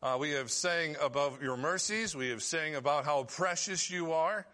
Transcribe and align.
Uh, 0.00 0.16
we 0.20 0.30
have 0.30 0.48
sang 0.48 0.94
about 1.02 1.42
your 1.42 1.56
mercies. 1.56 2.14
We 2.14 2.28
have 2.28 2.40
sang 2.40 2.76
about 2.76 3.04
how 3.04 3.24
precious 3.24 3.90
you 3.90 4.12
are. 4.12 4.46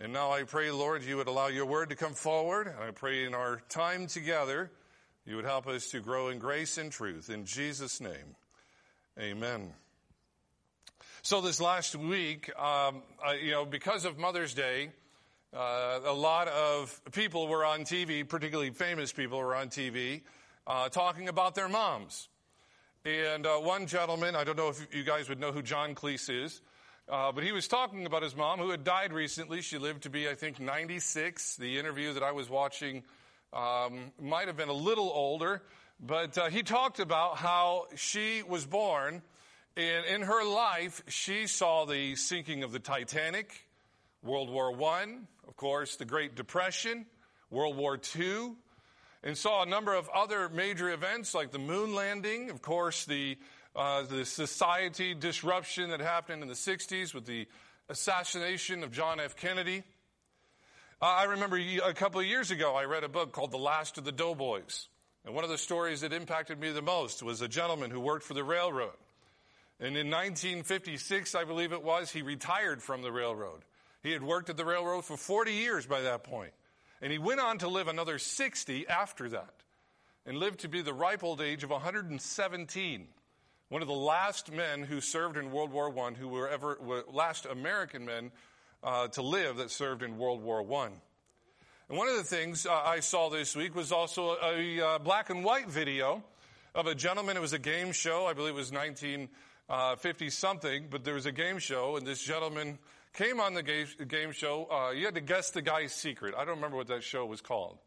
And 0.00 0.12
now 0.12 0.32
I 0.32 0.42
pray, 0.42 0.72
Lord, 0.72 1.04
you 1.04 1.18
would 1.18 1.28
allow 1.28 1.46
your 1.46 1.66
word 1.66 1.90
to 1.90 1.94
come 1.94 2.14
forward. 2.14 2.66
And 2.66 2.76
I 2.80 2.90
pray 2.90 3.24
in 3.24 3.32
our 3.32 3.62
time 3.68 4.08
together, 4.08 4.72
you 5.24 5.36
would 5.36 5.44
help 5.44 5.68
us 5.68 5.92
to 5.92 6.00
grow 6.00 6.30
in 6.30 6.40
grace 6.40 6.78
and 6.78 6.90
truth. 6.90 7.30
In 7.30 7.44
Jesus' 7.44 8.00
name, 8.00 8.34
amen. 9.16 9.72
So 11.22 11.40
this 11.40 11.60
last 11.60 11.94
week, 11.94 12.50
um, 12.58 13.02
you 13.40 13.52
know, 13.52 13.64
because 13.64 14.04
of 14.04 14.18
Mother's 14.18 14.52
Day, 14.52 14.90
uh, 15.56 16.00
a 16.04 16.12
lot 16.12 16.48
of 16.48 17.00
people 17.12 17.46
were 17.46 17.64
on 17.64 17.82
TV, 17.82 18.28
particularly 18.28 18.70
famous 18.70 19.12
people 19.12 19.38
were 19.38 19.54
on 19.54 19.68
TV, 19.68 20.22
uh, 20.66 20.88
talking 20.88 21.28
about 21.28 21.54
their 21.54 21.68
moms. 21.68 22.28
And 23.04 23.46
uh, 23.46 23.56
one 23.56 23.86
gentleman, 23.86 24.36
I 24.36 24.44
don't 24.44 24.56
know 24.56 24.68
if 24.68 24.94
you 24.94 25.02
guys 25.02 25.28
would 25.28 25.40
know 25.40 25.50
who 25.50 25.60
John 25.60 25.96
Cleese 25.96 26.44
is, 26.44 26.60
uh, 27.08 27.32
but 27.32 27.42
he 27.42 27.50
was 27.50 27.66
talking 27.66 28.06
about 28.06 28.22
his 28.22 28.36
mom 28.36 28.60
who 28.60 28.70
had 28.70 28.84
died 28.84 29.12
recently. 29.12 29.60
She 29.60 29.76
lived 29.76 30.04
to 30.04 30.10
be, 30.10 30.28
I 30.28 30.36
think, 30.36 30.60
96. 30.60 31.56
The 31.56 31.80
interview 31.80 32.12
that 32.12 32.22
I 32.22 32.30
was 32.30 32.48
watching 32.48 33.02
um, 33.52 34.12
might 34.20 34.46
have 34.46 34.56
been 34.56 34.68
a 34.68 34.72
little 34.72 35.10
older, 35.12 35.62
but 35.98 36.38
uh, 36.38 36.48
he 36.48 36.62
talked 36.62 37.00
about 37.00 37.38
how 37.38 37.86
she 37.96 38.44
was 38.44 38.64
born, 38.66 39.22
and 39.76 40.06
in 40.06 40.22
her 40.22 40.44
life, 40.44 41.02
she 41.08 41.48
saw 41.48 41.84
the 41.84 42.14
sinking 42.14 42.62
of 42.62 42.70
the 42.70 42.78
Titanic, 42.78 43.66
World 44.22 44.48
War 44.48 44.80
I, 44.80 45.06
of 45.48 45.56
course, 45.56 45.96
the 45.96 46.04
Great 46.04 46.36
Depression, 46.36 47.06
World 47.50 47.76
War 47.76 47.98
II, 48.14 48.52
and 49.22 49.36
saw 49.36 49.62
a 49.62 49.66
number 49.66 49.94
of 49.94 50.08
other 50.10 50.48
major 50.48 50.90
events 50.90 51.34
like 51.34 51.50
the 51.50 51.58
moon 51.58 51.94
landing, 51.94 52.50
of 52.50 52.60
course, 52.60 53.04
the, 53.04 53.38
uh, 53.76 54.02
the 54.02 54.24
society 54.24 55.14
disruption 55.14 55.90
that 55.90 56.00
happened 56.00 56.42
in 56.42 56.48
the 56.48 56.54
60s 56.54 57.14
with 57.14 57.26
the 57.26 57.46
assassination 57.88 58.82
of 58.82 58.90
John 58.90 59.20
F. 59.20 59.36
Kennedy. 59.36 59.82
Uh, 61.00 61.06
I 61.06 61.24
remember 61.24 61.56
a 61.56 61.94
couple 61.94 62.20
of 62.20 62.26
years 62.26 62.50
ago, 62.50 62.74
I 62.74 62.84
read 62.84 63.04
a 63.04 63.08
book 63.08 63.32
called 63.32 63.50
The 63.50 63.58
Last 63.58 63.98
of 63.98 64.04
the 64.04 64.12
Doughboys. 64.12 64.88
And 65.24 65.34
one 65.34 65.44
of 65.44 65.50
the 65.50 65.58
stories 65.58 66.00
that 66.00 66.12
impacted 66.12 66.58
me 66.58 66.72
the 66.72 66.82
most 66.82 67.22
was 67.22 67.40
a 67.42 67.48
gentleman 67.48 67.90
who 67.90 68.00
worked 68.00 68.24
for 68.24 68.34
the 68.34 68.42
railroad. 68.42 68.96
And 69.78 69.96
in 69.96 70.10
1956, 70.10 71.34
I 71.34 71.44
believe 71.44 71.72
it 71.72 71.82
was, 71.82 72.10
he 72.10 72.22
retired 72.22 72.82
from 72.82 73.02
the 73.02 73.12
railroad. 73.12 73.62
He 74.02 74.10
had 74.10 74.22
worked 74.22 74.50
at 74.50 74.56
the 74.56 74.64
railroad 74.64 75.04
for 75.04 75.16
40 75.16 75.52
years 75.52 75.86
by 75.86 76.02
that 76.02 76.24
point. 76.24 76.52
And 77.02 77.10
he 77.10 77.18
went 77.18 77.40
on 77.40 77.58
to 77.58 77.68
live 77.68 77.88
another 77.88 78.18
60 78.18 78.86
after 78.86 79.28
that 79.30 79.54
and 80.24 80.38
lived 80.38 80.60
to 80.60 80.68
be 80.68 80.82
the 80.82 80.94
ripe 80.94 81.24
old 81.24 81.40
age 81.40 81.64
of 81.64 81.70
117. 81.70 83.08
One 83.68 83.82
of 83.82 83.88
the 83.88 83.94
last 83.94 84.52
men 84.52 84.84
who 84.84 85.00
served 85.00 85.36
in 85.36 85.50
World 85.50 85.72
War 85.72 85.92
I, 85.98 86.12
who 86.12 86.28
were 86.28 86.48
ever, 86.48 87.04
last 87.10 87.44
American 87.44 88.04
men 88.04 88.30
uh, 88.84 89.08
to 89.08 89.22
live 89.22 89.56
that 89.56 89.72
served 89.72 90.04
in 90.04 90.16
World 90.16 90.42
War 90.42 90.60
I. 90.60 90.90
And 91.88 91.98
one 91.98 92.06
of 92.06 92.16
the 92.16 92.22
things 92.22 92.66
uh, 92.66 92.72
I 92.72 93.00
saw 93.00 93.30
this 93.30 93.56
week 93.56 93.74
was 93.74 93.90
also 93.90 94.36
a, 94.36 94.78
a 94.78 94.86
uh, 94.86 94.98
black 95.00 95.28
and 95.28 95.44
white 95.44 95.68
video 95.68 96.22
of 96.72 96.86
a 96.86 96.94
gentleman. 96.94 97.36
It 97.36 97.40
was 97.40 97.52
a 97.52 97.58
game 97.58 97.90
show. 97.90 98.26
I 98.26 98.32
believe 98.32 98.54
it 98.54 98.56
was 98.56 98.70
1950 98.70 100.26
uh, 100.26 100.30
something, 100.30 100.86
but 100.88 101.02
there 101.02 101.14
was 101.14 101.26
a 101.26 101.32
game 101.32 101.58
show, 101.58 101.96
and 101.96 102.06
this 102.06 102.22
gentleman 102.22 102.78
came 103.12 103.40
on 103.40 103.54
the 103.54 103.62
game 103.62 104.32
show. 104.32 104.68
Uh, 104.70 104.90
you 104.92 105.04
had 105.04 105.14
to 105.14 105.20
guess 105.20 105.50
the 105.50 105.62
guy's 105.62 105.92
secret. 105.92 106.34
I 106.36 106.44
don't 106.44 106.56
remember 106.56 106.76
what 106.76 106.88
that 106.88 107.02
show 107.02 107.26
was 107.26 107.40
called. 107.40 107.78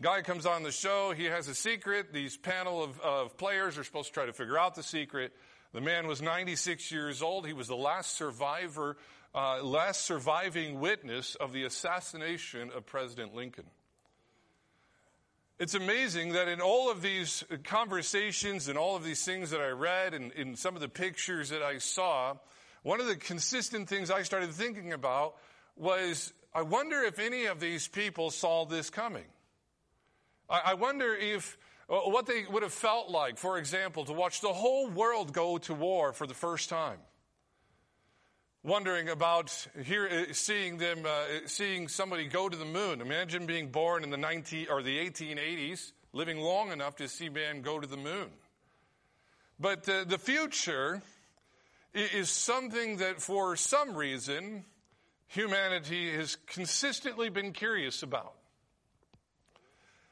Guy 0.00 0.22
comes 0.22 0.44
on 0.44 0.62
the 0.62 0.72
show. 0.72 1.12
He 1.12 1.26
has 1.26 1.46
a 1.48 1.54
secret. 1.54 2.12
These 2.12 2.36
panel 2.36 2.82
of, 2.82 3.00
of 3.00 3.36
players 3.36 3.78
are 3.78 3.84
supposed 3.84 4.08
to 4.08 4.14
try 4.14 4.26
to 4.26 4.32
figure 4.32 4.58
out 4.58 4.74
the 4.74 4.82
secret. 4.82 5.32
The 5.72 5.80
man 5.80 6.06
was 6.06 6.20
96 6.20 6.90
years 6.90 7.22
old. 7.22 7.46
He 7.46 7.52
was 7.52 7.68
the 7.68 7.76
last 7.76 8.16
survivor, 8.16 8.96
uh, 9.34 9.62
last 9.62 10.02
surviving 10.02 10.80
witness 10.80 11.34
of 11.36 11.52
the 11.52 11.64
assassination 11.64 12.70
of 12.74 12.86
President 12.86 13.34
Lincoln. 13.34 13.66
It's 15.60 15.74
amazing 15.74 16.32
that 16.32 16.48
in 16.48 16.60
all 16.60 16.90
of 16.90 17.00
these 17.00 17.44
conversations 17.62 18.66
and 18.66 18.76
all 18.76 18.96
of 18.96 19.04
these 19.04 19.24
things 19.24 19.50
that 19.50 19.60
I 19.60 19.68
read 19.68 20.12
and 20.12 20.32
in 20.32 20.56
some 20.56 20.74
of 20.74 20.80
the 20.80 20.88
pictures 20.88 21.50
that 21.50 21.62
I 21.62 21.78
saw, 21.78 22.34
one 22.84 23.00
of 23.00 23.06
the 23.06 23.16
consistent 23.16 23.88
things 23.88 24.10
I 24.10 24.22
started 24.22 24.52
thinking 24.52 24.92
about 24.92 25.34
was 25.74 26.32
I 26.54 26.62
wonder 26.62 27.02
if 27.02 27.18
any 27.18 27.46
of 27.46 27.58
these 27.58 27.88
people 27.88 28.30
saw 28.30 28.64
this 28.66 28.90
coming. 28.90 29.24
I 30.48 30.74
wonder 30.74 31.14
if 31.14 31.56
uh, 31.88 32.00
what 32.00 32.26
they 32.26 32.44
would 32.48 32.62
have 32.62 32.72
felt 32.72 33.08
like, 33.08 33.38
for 33.38 33.56
example, 33.56 34.04
to 34.04 34.12
watch 34.12 34.42
the 34.42 34.52
whole 34.52 34.88
world 34.88 35.32
go 35.32 35.56
to 35.56 35.72
war 35.72 36.12
for 36.12 36.26
the 36.26 36.34
first 36.34 36.68
time. 36.68 36.98
Wondering 38.62 39.08
about 39.08 39.66
here, 39.82 40.06
uh, 40.06 40.32
seeing 40.32 40.76
them, 40.76 41.04
uh, 41.06 41.46
seeing 41.46 41.88
somebody 41.88 42.26
go 42.26 42.50
to 42.50 42.56
the 42.56 42.66
moon. 42.66 43.00
Imagine 43.00 43.46
being 43.46 43.68
born 43.68 44.04
in 44.04 44.10
the 44.10 44.18
19 44.18 44.66
or 44.70 44.82
the 44.82 44.98
1880s, 44.98 45.92
living 46.12 46.38
long 46.38 46.70
enough 46.70 46.96
to 46.96 47.08
see 47.08 47.30
man 47.30 47.62
go 47.62 47.80
to 47.80 47.86
the 47.86 47.96
moon. 47.96 48.28
But 49.58 49.88
uh, 49.88 50.04
the 50.04 50.18
future 50.18 51.02
is 51.94 52.28
something 52.28 52.98
that 52.98 53.22
for 53.22 53.56
some 53.56 53.96
reason 53.96 54.64
humanity 55.28 56.12
has 56.12 56.36
consistently 56.46 57.28
been 57.28 57.52
curious 57.52 58.02
about. 58.02 58.34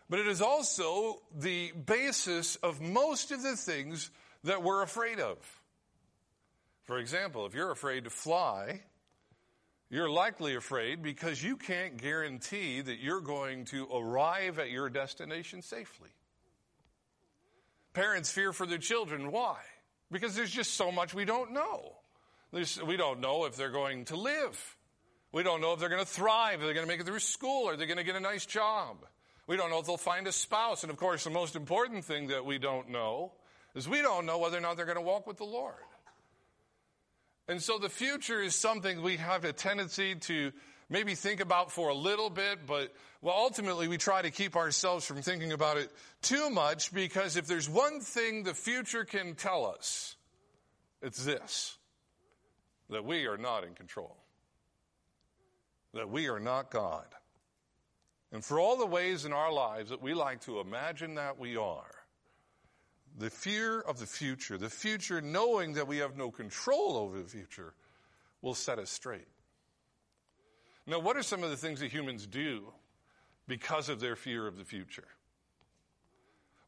But 0.09 0.21
it 0.21 0.29
is 0.29 0.43
also 0.43 1.23
the 1.35 1.73
basis 1.73 2.57
of 2.57 2.81
most 2.81 3.33
of 3.33 3.43
the 3.43 3.57
things 3.57 4.11
that 4.45 4.63
we're 4.63 4.83
afraid 4.83 5.21
of. 5.21 5.39
For 6.85 6.99
example, 6.99 7.47
if 7.47 7.55
you're 7.55 7.71
afraid 7.71 8.05
to 8.05 8.11
fly, 8.11 8.83
you're 9.89 10.11
likely 10.11 10.57
afraid 10.57 11.03
because 11.03 11.43
you 11.43 11.57
can't 11.57 11.97
guarantee 11.97 12.81
that 12.81 12.99
you're 12.99 13.21
going 13.21 13.67
to 13.67 13.89
arrive 13.95 14.59
at 14.59 14.71
your 14.71 14.89
destination 14.89 15.63
safely. 15.63 16.11
Parents 17.93 18.31
fear 18.31 18.53
for 18.53 18.67
their 18.67 18.79
children. 18.79 19.31
Why? 19.31 19.59
Because 20.13 20.37
there's 20.37 20.51
just 20.51 20.75
so 20.75 20.93
much 20.93 21.15
we 21.15 21.25
don't 21.25 21.53
know. 21.53 21.97
There's, 22.53 22.81
we 22.83 22.97
don't 22.97 23.21
know 23.21 23.47
if 23.47 23.57
they're 23.57 23.71
going 23.71 24.05
to 24.07 24.17
live. 24.17 24.77
We 25.33 25.43
don't 25.43 25.63
know 25.63 25.73
if 25.73 25.81
they're 25.81 25.89
going 25.89 26.05
to 26.05 26.07
thrive, 26.07 26.57
if 26.57 26.61
they're 26.61 26.75
going 26.75 26.87
to 26.87 26.93
make 26.93 27.01
it 27.01 27.07
through 27.07 27.19
school, 27.21 27.65
or 27.65 27.77
they're 27.77 27.87
going 27.87 27.97
to 27.97 28.05
get 28.05 28.17
a 28.17 28.21
nice 28.21 28.45
job. 28.45 28.99
We 29.47 29.57
don't 29.57 29.71
know 29.71 29.81
if 29.81 29.87
they'll 29.87 29.97
find 29.97 30.27
a 30.27 30.33
spouse. 30.33 30.85
And 30.85 30.91
of 30.91 30.99
course, 30.99 31.25
the 31.25 31.31
most 31.31 31.57
important 31.57 32.05
thing 32.05 32.29
that 32.29 32.45
we 32.45 32.59
don't 32.59 32.91
know 32.91 33.33
is 33.75 33.89
we 33.89 34.03
don't 34.03 34.27
know 34.27 34.39
whether 34.39 34.59
or 34.59 34.61
not 34.61 34.77
they're 34.77 34.87
going 34.87 34.99
to 34.99 35.03
walk 35.03 35.27
with 35.27 35.39
the 35.39 35.45
Lord. 35.45 35.75
And 37.49 37.61
so 37.61 37.79
the 37.79 37.89
future 37.89 38.41
is 38.41 38.55
something 38.55 39.03
we 39.03 39.17
have 39.17 39.45
a 39.45 39.53
tendency 39.53 40.15
to 40.15 40.53
maybe 40.93 41.15
think 41.15 41.41
about 41.41 41.73
for 41.73 41.89
a 41.89 41.95
little 41.95 42.31
bit, 42.31 42.67
but 42.67 42.93
well, 43.23 43.35
ultimately 43.37 43.89
we 43.89 43.97
try 43.97 44.21
to 44.21 44.31
keep 44.31 44.55
ourselves 44.55 45.07
from 45.07 45.23
thinking 45.23 45.53
about 45.53 45.79
it 45.79 45.91
too 46.21 46.51
much 46.51 46.93
because 46.93 47.37
if 47.37 47.47
there's 47.47 47.69
one 47.69 48.01
thing 48.01 48.43
the 48.43 48.55
future 48.55 49.05
can 49.05 49.35
tell 49.35 49.67
us, 49.67 50.15
it's 51.01 51.25
this 51.25 51.77
that 52.91 53.05
we 53.07 53.27
are 53.27 53.39
not 53.39 53.65
in 53.65 53.73
control, 53.73 54.17
that 55.95 56.11
we 56.11 56.29
are 56.29 56.41
not 56.41 56.71
God. 56.71 57.07
And 58.33 58.45
for 58.45 58.61
all 58.61 58.77
the 58.77 58.87
ways 58.87 59.25
in 59.25 59.33
our 59.33 59.53
lives 59.53 59.91
that 59.91 60.03
we 60.03 60.13
like 60.13 60.43
to 60.43 60.61
imagine 60.61 61.15
that 61.15 61.39
we 61.39 61.57
are, 61.57 61.91
the 63.19 63.31
fear 63.31 63.81
of 63.81 63.99
the 63.99 64.07
future, 64.07 64.59
the 64.59 64.69
future 64.69 65.23
knowing 65.23 65.75
that 65.75 65.87
we 65.87 65.99
have 65.99 66.17
no 66.17 66.31
control 66.31 66.97
over 66.97 67.19
the 67.19 67.29
future, 67.29 67.73
will 68.43 68.55
set 68.55 68.79
us 68.79 68.91
straight. 68.91 69.29
Now, 70.87 70.99
what 70.99 71.17
are 71.17 71.23
some 71.23 71.43
of 71.43 71.51
the 71.51 71.57
things 71.57 71.81
that 71.81 71.93
humans 71.93 72.27
do 72.27 72.73
because 73.47 73.89
of 73.89 74.01
their 74.01 74.17
fear 74.17 74.47
of 74.47 74.59
the 74.59 74.65
future? 74.65 75.07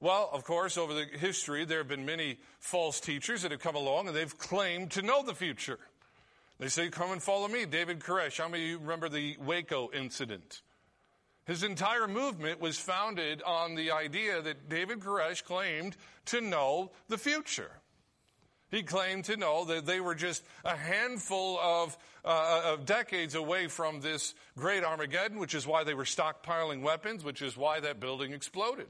Well, 0.01 0.29
of 0.33 0.45
course, 0.45 0.77
over 0.77 0.93
the 0.93 1.07
history, 1.19 1.65
there 1.65 1.79
have 1.79 1.89
been 1.89 2.05
many 2.05 2.39
false 2.59 3.01
teachers 3.01 3.43
that 3.43 3.51
have 3.51 3.61
come 3.61 3.77
along 3.77 4.07
and 4.07 4.17
they've 4.17 4.37
claimed 4.39 4.91
to 4.93 5.03
know 5.03 5.22
the 5.22 5.34
future. 5.34 5.78
They 6.59 6.69
say, 6.69 6.89
Come 6.89 7.11
and 7.11 7.22
follow 7.22 7.49
me. 7.49 7.65
David 7.65 8.01
Koresh. 8.01 8.39
How 8.39 8.49
many 8.49 8.65
of 8.65 8.71
you 8.71 8.78
remember 8.78 9.09
the 9.09 9.37
Waco 9.41 9.91
incident? 9.93 10.63
His 11.47 11.63
entire 11.63 12.09
movement 12.09 12.60
was 12.60 12.78
founded 12.78 13.43
on 13.43 13.75
the 13.75 13.91
idea 13.91 14.41
that 14.41 14.69
David 14.69 15.01
Koresh 15.01 15.43
claimed 15.43 15.97
to 16.27 16.41
know 16.41 16.93
the 17.09 17.19
future. 17.19 17.71
He 18.74 18.82
claimed 18.82 19.26
to 19.26 19.36
know 19.36 19.66
that 19.66 19.86
they 19.86 20.00
were 20.00 20.16
just 20.16 20.42
a 20.65 20.74
handful 20.74 21.60
of, 21.60 21.97
uh, 22.24 22.72
of 22.72 22.84
decades 22.84 23.36
away 23.36 23.68
from 23.68 24.00
this 24.00 24.34
great 24.59 24.82
Armageddon, 24.82 25.38
which 25.38 25.54
is 25.54 25.65
why 25.65 25.84
they 25.84 25.94
were 25.94 26.04
stockpiling 26.04 26.82
weapons, 26.82 27.22
which 27.22 27.41
is 27.41 27.56
why 27.56 27.78
that 27.78 28.00
building 28.00 28.32
exploded. 28.32 28.88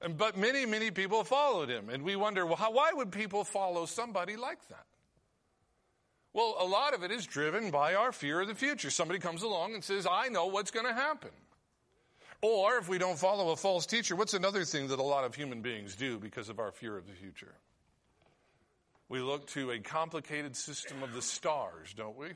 And, 0.00 0.18
but 0.18 0.36
many, 0.36 0.66
many 0.66 0.90
people 0.90 1.22
followed 1.22 1.68
him. 1.68 1.88
And 1.88 2.02
we 2.02 2.16
wonder, 2.16 2.44
well, 2.44 2.56
how, 2.56 2.72
why 2.72 2.90
would 2.92 3.12
people 3.12 3.44
follow 3.44 3.86
somebody 3.86 4.34
like 4.34 4.66
that? 4.70 4.86
Well, 6.32 6.56
a 6.58 6.66
lot 6.66 6.94
of 6.94 7.04
it 7.04 7.12
is 7.12 7.24
driven 7.24 7.70
by 7.70 7.94
our 7.94 8.10
fear 8.10 8.40
of 8.40 8.48
the 8.48 8.56
future. 8.56 8.90
Somebody 8.90 9.20
comes 9.20 9.44
along 9.44 9.74
and 9.74 9.84
says, 9.84 10.04
I 10.10 10.30
know 10.30 10.46
what's 10.46 10.72
going 10.72 10.86
to 10.86 10.94
happen. 10.94 11.30
Or 12.40 12.76
if 12.78 12.88
we 12.88 12.98
don't 12.98 13.20
follow 13.20 13.50
a 13.50 13.56
false 13.56 13.86
teacher, 13.86 14.16
what's 14.16 14.34
another 14.34 14.64
thing 14.64 14.88
that 14.88 14.98
a 14.98 15.04
lot 15.04 15.22
of 15.22 15.36
human 15.36 15.62
beings 15.62 15.94
do 15.94 16.18
because 16.18 16.48
of 16.48 16.58
our 16.58 16.72
fear 16.72 16.96
of 16.96 17.06
the 17.06 17.12
future? 17.12 17.54
We 19.12 19.20
look 19.20 19.46
to 19.48 19.72
a 19.72 19.78
complicated 19.78 20.56
system 20.56 21.02
of 21.02 21.12
the 21.12 21.20
stars, 21.20 21.92
don't 21.94 22.16
we? 22.16 22.28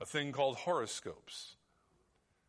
A 0.00 0.04
thing 0.04 0.32
called 0.32 0.56
horoscopes. 0.56 1.54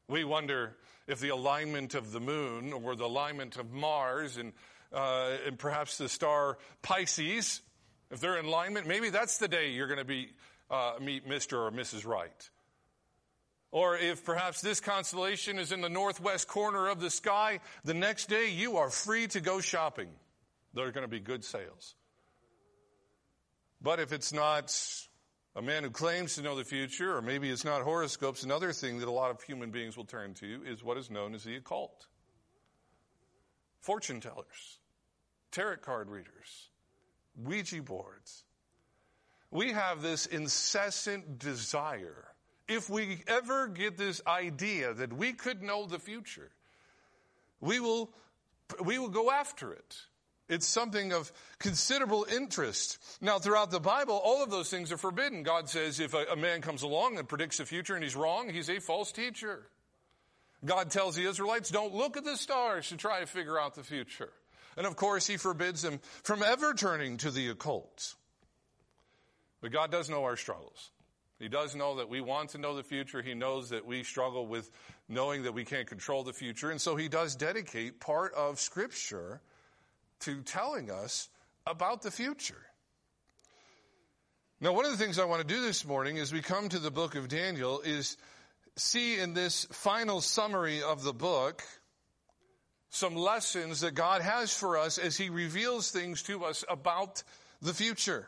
We 0.07 0.23
wonder 0.23 0.75
if 1.05 1.19
the 1.19 1.29
alignment 1.29 1.93
of 1.93 2.11
the 2.11 2.19
moon 2.19 2.73
or 2.73 2.95
the 2.95 3.05
alignment 3.05 3.57
of 3.57 3.71
Mars 3.71 4.37
and, 4.37 4.53
uh, 4.91 5.37
and 5.45 5.59
perhaps 5.59 5.99
the 5.99 6.09
star 6.09 6.57
Pisces, 6.81 7.61
if 8.09 8.19
they're 8.19 8.39
in 8.39 8.45
alignment, 8.45 8.87
maybe 8.87 9.11
that's 9.11 9.37
the 9.37 9.47
day 9.47 9.69
you're 9.69 9.85
going 9.85 9.99
to 9.99 10.03
be, 10.03 10.29
uh, 10.71 10.93
meet 10.99 11.29
Mr. 11.29 11.67
or 11.67 11.71
Mrs. 11.71 12.07
Right. 12.07 12.49
Or 13.69 13.95
if 13.97 14.25
perhaps 14.25 14.61
this 14.61 14.79
constellation 14.79 15.59
is 15.59 15.71
in 15.71 15.81
the 15.81 15.89
northwest 15.89 16.47
corner 16.47 16.87
of 16.87 16.99
the 16.99 17.11
sky, 17.11 17.59
the 17.83 17.93
next 17.93 18.29
day 18.29 18.49
you 18.49 18.77
are 18.77 18.89
free 18.89 19.27
to 19.27 19.41
go 19.41 19.61
shopping. 19.61 20.09
There 20.73 20.87
are 20.87 20.91
going 20.91 21.05
to 21.05 21.07
be 21.07 21.19
good 21.19 21.43
sales. 21.43 21.93
But 23.81 23.99
if 23.99 24.11
it's 24.11 24.33
not 24.33 24.75
a 25.55 25.61
man 25.61 25.83
who 25.83 25.89
claims 25.89 26.35
to 26.35 26.41
know 26.41 26.55
the 26.55 26.63
future, 26.63 27.15
or 27.15 27.21
maybe 27.21 27.49
it's 27.49 27.65
not 27.65 27.81
horoscopes, 27.81 28.43
another 28.43 28.73
thing 28.73 28.99
that 28.99 29.07
a 29.07 29.11
lot 29.11 29.31
of 29.31 29.41
human 29.41 29.71
beings 29.71 29.95
will 29.95 30.05
turn 30.05 30.33
to 30.35 30.63
is 30.65 30.83
what 30.83 30.97
is 30.97 31.09
known 31.09 31.33
as 31.35 31.43
the 31.43 31.55
occult. 31.55 32.07
Fortune 33.81 34.19
tellers, 34.19 34.79
tarot 35.51 35.77
card 35.77 36.09
readers, 36.09 36.69
Ouija 37.35 37.81
boards. 37.81 38.43
We 39.49 39.71
have 39.71 40.01
this 40.01 40.25
incessant 40.25 41.39
desire 41.39 42.27
if 42.67 42.89
we 42.89 43.23
ever 43.27 43.67
get 43.67 43.97
this 43.97 44.21
idea 44.27 44.93
that 44.93 45.13
we 45.13 45.33
could 45.33 45.61
know 45.61 45.85
the 45.85 45.99
future, 45.99 46.51
we 47.61 47.79
will, 47.79 48.11
we 48.83 48.99
will 48.99 49.09
go 49.09 49.31
after 49.31 49.71
it. 49.71 49.95
It's 50.49 50.65
something 50.65 51.11
of 51.11 51.31
considerable 51.59 52.25
interest. 52.31 52.97
Now, 53.19 53.37
throughout 53.37 53.69
the 53.69 53.81
Bible, 53.81 54.19
all 54.23 54.43
of 54.43 54.49
those 54.49 54.69
things 54.69 54.91
are 54.91 54.97
forbidden. 54.97 55.43
God 55.43 55.69
says 55.69 55.99
if 55.99 56.13
a, 56.13 56.25
a 56.31 56.35
man 56.37 56.61
comes 56.61 56.83
along 56.83 57.17
and 57.17 57.27
predicts 57.27 57.57
the 57.57 57.65
future 57.65 57.95
and 57.95 58.03
he's 58.03 58.15
wrong, 58.15 58.49
he's 58.49 58.69
a 58.69 58.79
false 58.79 59.11
teacher. 59.11 59.63
God 60.63 60.89
tells 60.89 61.15
the 61.15 61.27
Israelites, 61.27 61.69
don't 61.69 61.93
look 61.93 62.17
at 62.17 62.23
the 62.23 62.37
stars 62.37 62.89
to 62.89 62.97
try 62.97 63.19
to 63.19 63.25
figure 63.25 63.59
out 63.59 63.75
the 63.75 63.83
future. 63.83 64.31
And 64.77 64.85
of 64.87 64.95
course, 64.95 65.27
he 65.27 65.37
forbids 65.37 65.81
them 65.81 65.99
from 66.23 66.41
ever 66.41 66.73
turning 66.73 67.17
to 67.17 67.31
the 67.31 67.49
occult. 67.49 68.15
But 69.61 69.71
God 69.71 69.91
does 69.91 70.09
know 70.09 70.23
our 70.23 70.37
struggles. 70.37 70.91
He 71.39 71.49
does 71.49 71.75
know 71.75 71.97
that 71.97 72.09
we 72.09 72.21
want 72.21 72.51
to 72.51 72.57
know 72.57 72.75
the 72.75 72.83
future. 72.83 73.21
He 73.21 73.33
knows 73.33 73.69
that 73.69 73.85
we 73.85 74.03
struggle 74.03 74.47
with 74.47 74.71
knowing 75.07 75.43
that 75.43 75.53
we 75.53 75.65
can't 75.65 75.87
control 75.87 76.23
the 76.23 76.33
future. 76.33 76.71
And 76.71 76.81
so 76.81 76.95
he 76.95 77.09
does 77.09 77.35
dedicate 77.35 77.99
part 77.99 78.33
of 78.33 78.59
scripture 78.59 79.41
to 80.21 80.41
telling 80.41 80.91
us 80.91 81.29
about 81.65 82.01
the 82.01 82.11
future. 82.11 82.61
Now, 84.59 84.73
one 84.73 84.85
of 84.85 84.91
the 84.91 84.97
things 84.97 85.19
I 85.19 85.25
want 85.25 85.47
to 85.47 85.53
do 85.53 85.61
this 85.61 85.85
morning 85.85 86.17
as 86.17 86.33
we 86.33 86.41
come 86.41 86.69
to 86.69 86.79
the 86.79 86.89
book 86.89 87.15
of 87.15 87.27
Daniel 87.27 87.81
is 87.81 88.17
see 88.75 89.19
in 89.19 89.33
this 89.33 89.65
final 89.71 90.21
summary 90.21 90.81
of 90.81 91.03
the 91.03 91.13
book 91.13 91.63
some 92.89 93.15
lessons 93.15 93.81
that 93.81 93.93
God 93.93 94.21
has 94.21 94.51
for 94.53 94.77
us 94.77 94.97
as 94.97 95.17
he 95.17 95.29
reveals 95.29 95.91
things 95.91 96.23
to 96.23 96.45
us 96.45 96.63
about 96.69 97.21
the 97.61 97.73
future. 97.73 98.27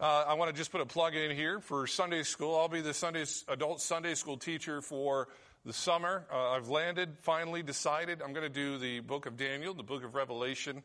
Uh, 0.00 0.24
I 0.26 0.34
want 0.34 0.50
to 0.50 0.56
just 0.56 0.72
put 0.72 0.80
a 0.80 0.86
plug 0.86 1.14
in 1.14 1.34
here 1.34 1.60
for 1.60 1.86
Sunday 1.86 2.22
school. 2.22 2.56
I'll 2.56 2.68
be 2.68 2.80
the 2.80 2.94
Sunday, 2.94 3.24
adult 3.48 3.80
Sunday 3.80 4.14
school 4.14 4.36
teacher 4.36 4.82
for 4.82 5.28
the 5.66 5.72
summer. 5.72 6.24
Uh, 6.32 6.50
I've 6.50 6.68
landed, 6.68 7.16
finally 7.22 7.62
decided 7.62 8.22
I'm 8.22 8.32
going 8.32 8.44
to 8.44 8.48
do 8.48 8.78
the 8.78 9.00
book 9.00 9.26
of 9.26 9.36
Daniel, 9.36 9.74
the 9.74 9.82
book 9.82 10.04
of 10.04 10.14
Revelation. 10.14 10.84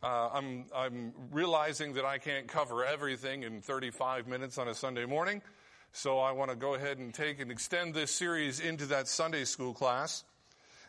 Uh, 0.00 0.28
I'm, 0.32 0.66
I'm 0.74 1.12
realizing 1.32 1.94
that 1.94 2.04
I 2.04 2.18
can't 2.18 2.46
cover 2.46 2.84
everything 2.84 3.42
in 3.42 3.60
35 3.60 4.28
minutes 4.28 4.58
on 4.58 4.68
a 4.68 4.74
Sunday 4.74 5.06
morning. 5.06 5.42
So 5.92 6.20
I 6.20 6.30
want 6.32 6.50
to 6.50 6.56
go 6.56 6.74
ahead 6.74 6.98
and 6.98 7.12
take 7.12 7.40
and 7.40 7.50
extend 7.50 7.94
this 7.94 8.12
series 8.12 8.60
into 8.60 8.86
that 8.86 9.08
Sunday 9.08 9.44
school 9.44 9.74
class. 9.74 10.22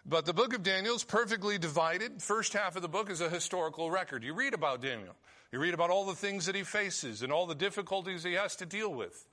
But 0.06 0.26
the 0.26 0.34
book 0.34 0.54
of 0.54 0.62
Daniel 0.62 0.96
is 0.96 1.04
perfectly 1.04 1.58
divided. 1.58 2.22
First 2.22 2.54
half 2.54 2.76
of 2.76 2.84
the 2.84 2.88
book 2.88 3.10
is 3.10 3.20
a 3.20 3.30
historical 3.30 3.90
record. 3.90 4.24
You 4.24 4.36
read 4.36 4.54
about 4.54 4.80
Daniel. 4.82 5.16
You 5.52 5.60
read 5.60 5.74
about 5.74 5.90
all 5.90 6.06
the 6.06 6.16
things 6.16 6.46
that 6.46 6.56
he 6.56 6.64
faces 6.64 7.24
and 7.24 7.34
all 7.34 7.48
the 7.48 7.56
difficulties 7.56 8.24
he 8.24 8.34
has 8.34 8.56
to 8.58 8.66
deal 8.68 8.94
with. 8.94 9.28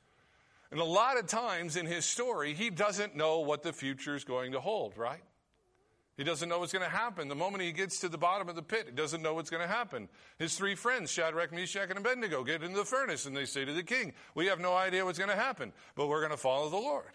And 0.70 0.80
a 0.80 0.84
lot 0.84 1.18
of 1.18 1.26
times 1.26 1.76
in 1.76 1.86
his 1.86 2.04
story, 2.04 2.54
he 2.54 2.70
doesn't 2.70 3.16
know 3.16 3.40
what 3.40 3.62
the 3.62 3.72
future 3.72 4.14
is 4.14 4.24
going 4.24 4.52
to 4.52 4.60
hold, 4.60 4.96
right? 4.96 5.22
He 6.16 6.24
doesn't 6.24 6.48
know 6.48 6.58
what's 6.58 6.72
going 6.72 6.84
to 6.84 6.96
happen. 6.96 7.28
The 7.28 7.34
moment 7.34 7.62
he 7.62 7.72
gets 7.72 8.00
to 8.00 8.08
the 8.08 8.18
bottom 8.18 8.48
of 8.48 8.54
the 8.54 8.62
pit, 8.62 8.84
he 8.86 8.92
doesn't 8.94 9.22
know 9.22 9.34
what's 9.34 9.50
going 9.50 9.62
to 9.62 9.68
happen. 9.68 10.08
His 10.38 10.54
three 10.54 10.74
friends, 10.74 11.10
Shadrach, 11.10 11.50
Meshach, 11.50 11.88
and 11.88 11.98
Abednego, 11.98 12.44
get 12.44 12.62
into 12.62 12.76
the 12.76 12.84
furnace 12.84 13.26
and 13.26 13.36
they 13.36 13.46
say 13.46 13.64
to 13.64 13.72
the 13.72 13.82
king, 13.82 14.12
We 14.34 14.46
have 14.46 14.60
no 14.60 14.74
idea 14.74 15.04
what's 15.04 15.18
going 15.18 15.30
to 15.30 15.36
happen, 15.36 15.72
but 15.94 16.08
we're 16.08 16.20
going 16.20 16.30
to 16.30 16.36
follow 16.36 16.68
the 16.68 16.76
Lord. 16.76 17.10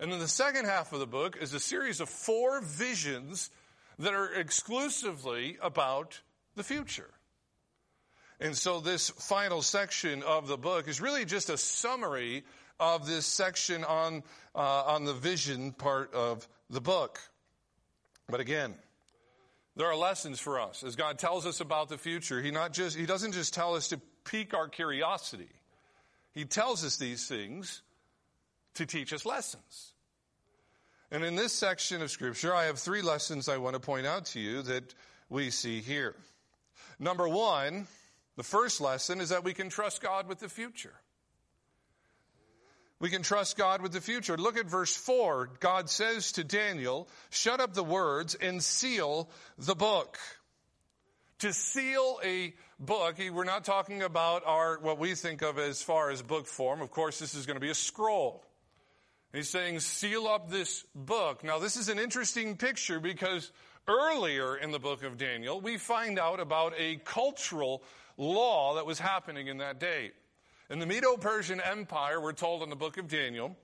And 0.00 0.10
then 0.10 0.18
the 0.18 0.28
second 0.28 0.64
half 0.64 0.92
of 0.92 0.98
the 0.98 1.06
book 1.06 1.36
is 1.40 1.52
a 1.52 1.60
series 1.60 2.00
of 2.00 2.08
four 2.08 2.62
visions 2.62 3.50
that 3.98 4.14
are 4.14 4.32
exclusively 4.32 5.58
about 5.62 6.20
the 6.56 6.64
future. 6.64 7.10
And 8.40 8.56
so 8.56 8.80
this 8.80 9.10
final 9.10 9.62
section 9.62 10.22
of 10.22 10.48
the 10.48 10.56
book 10.56 10.88
is 10.88 11.00
really 11.00 11.24
just 11.24 11.50
a 11.50 11.56
summary 11.56 12.44
of 12.82 13.06
this 13.06 13.26
section 13.26 13.84
on, 13.84 14.24
uh, 14.56 14.58
on 14.58 15.04
the 15.04 15.14
vision 15.14 15.70
part 15.70 16.12
of 16.12 16.48
the 16.68 16.80
book. 16.80 17.20
But 18.28 18.40
again, 18.40 18.74
there 19.76 19.86
are 19.86 19.96
lessons 19.96 20.40
for 20.40 20.60
us. 20.60 20.82
As 20.82 20.96
God 20.96 21.18
tells 21.18 21.46
us 21.46 21.60
about 21.60 21.88
the 21.88 21.96
future, 21.96 22.42
He 22.42 22.50
not 22.50 22.72
just, 22.72 22.98
He 22.98 23.06
doesn't 23.06 23.32
just 23.32 23.54
tell 23.54 23.76
us 23.76 23.88
to 23.88 24.00
pique 24.24 24.52
our 24.52 24.68
curiosity. 24.68 25.48
He 26.32 26.44
tells 26.44 26.84
us 26.84 26.96
these 26.96 27.28
things 27.28 27.82
to 28.74 28.84
teach 28.84 29.12
us 29.12 29.24
lessons. 29.24 29.92
And 31.12 31.24
in 31.24 31.36
this 31.36 31.52
section 31.52 32.02
of 32.02 32.10
scripture, 32.10 32.52
I 32.52 32.64
have 32.64 32.80
three 32.80 33.02
lessons 33.02 33.48
I 33.48 33.58
want 33.58 33.74
to 33.74 33.80
point 33.80 34.06
out 34.06 34.24
to 34.26 34.40
you 34.40 34.62
that 34.62 34.92
we 35.28 35.50
see 35.50 35.80
here. 35.80 36.16
Number 36.98 37.28
one, 37.28 37.86
the 38.36 38.42
first 38.42 38.80
lesson 38.80 39.20
is 39.20 39.28
that 39.28 39.44
we 39.44 39.54
can 39.54 39.68
trust 39.68 40.02
God 40.02 40.26
with 40.26 40.40
the 40.40 40.48
future. 40.48 40.94
We 43.02 43.10
can 43.10 43.22
trust 43.22 43.56
God 43.56 43.82
with 43.82 43.90
the 43.90 44.00
future. 44.00 44.36
Look 44.36 44.56
at 44.56 44.66
verse 44.66 44.94
4. 44.94 45.50
God 45.58 45.90
says 45.90 46.30
to 46.32 46.44
Daniel, 46.44 47.08
Shut 47.30 47.58
up 47.58 47.74
the 47.74 47.82
words 47.82 48.36
and 48.36 48.62
seal 48.62 49.28
the 49.58 49.74
book. 49.74 50.18
To 51.40 51.52
seal 51.52 52.20
a 52.22 52.54
book, 52.78 53.16
we're 53.18 53.42
not 53.42 53.64
talking 53.64 54.04
about 54.04 54.44
our, 54.46 54.78
what 54.78 55.00
we 55.00 55.16
think 55.16 55.42
of 55.42 55.58
as 55.58 55.82
far 55.82 56.10
as 56.10 56.22
book 56.22 56.46
form. 56.46 56.80
Of 56.80 56.92
course, 56.92 57.18
this 57.18 57.34
is 57.34 57.44
going 57.44 57.56
to 57.56 57.60
be 57.60 57.70
a 57.70 57.74
scroll. 57.74 58.44
He's 59.32 59.50
saying, 59.50 59.80
seal 59.80 60.28
up 60.28 60.48
this 60.48 60.84
book. 60.94 61.42
Now, 61.42 61.58
this 61.58 61.76
is 61.76 61.88
an 61.88 61.98
interesting 61.98 62.56
picture 62.56 63.00
because 63.00 63.50
earlier 63.88 64.54
in 64.54 64.70
the 64.70 64.78
book 64.78 65.02
of 65.02 65.18
Daniel, 65.18 65.60
we 65.60 65.76
find 65.76 66.20
out 66.20 66.38
about 66.38 66.74
a 66.78 67.00
cultural 67.04 67.82
law 68.16 68.76
that 68.76 68.86
was 68.86 69.00
happening 69.00 69.48
in 69.48 69.58
that 69.58 69.80
day. 69.80 70.12
In 70.70 70.78
the 70.78 70.86
Medo 70.86 71.16
Persian 71.16 71.60
Empire, 71.60 72.20
we're 72.20 72.32
told 72.32 72.62
in 72.62 72.70
the 72.70 72.76
book 72.76 72.96
of 72.96 73.08
Daniel, 73.08 73.56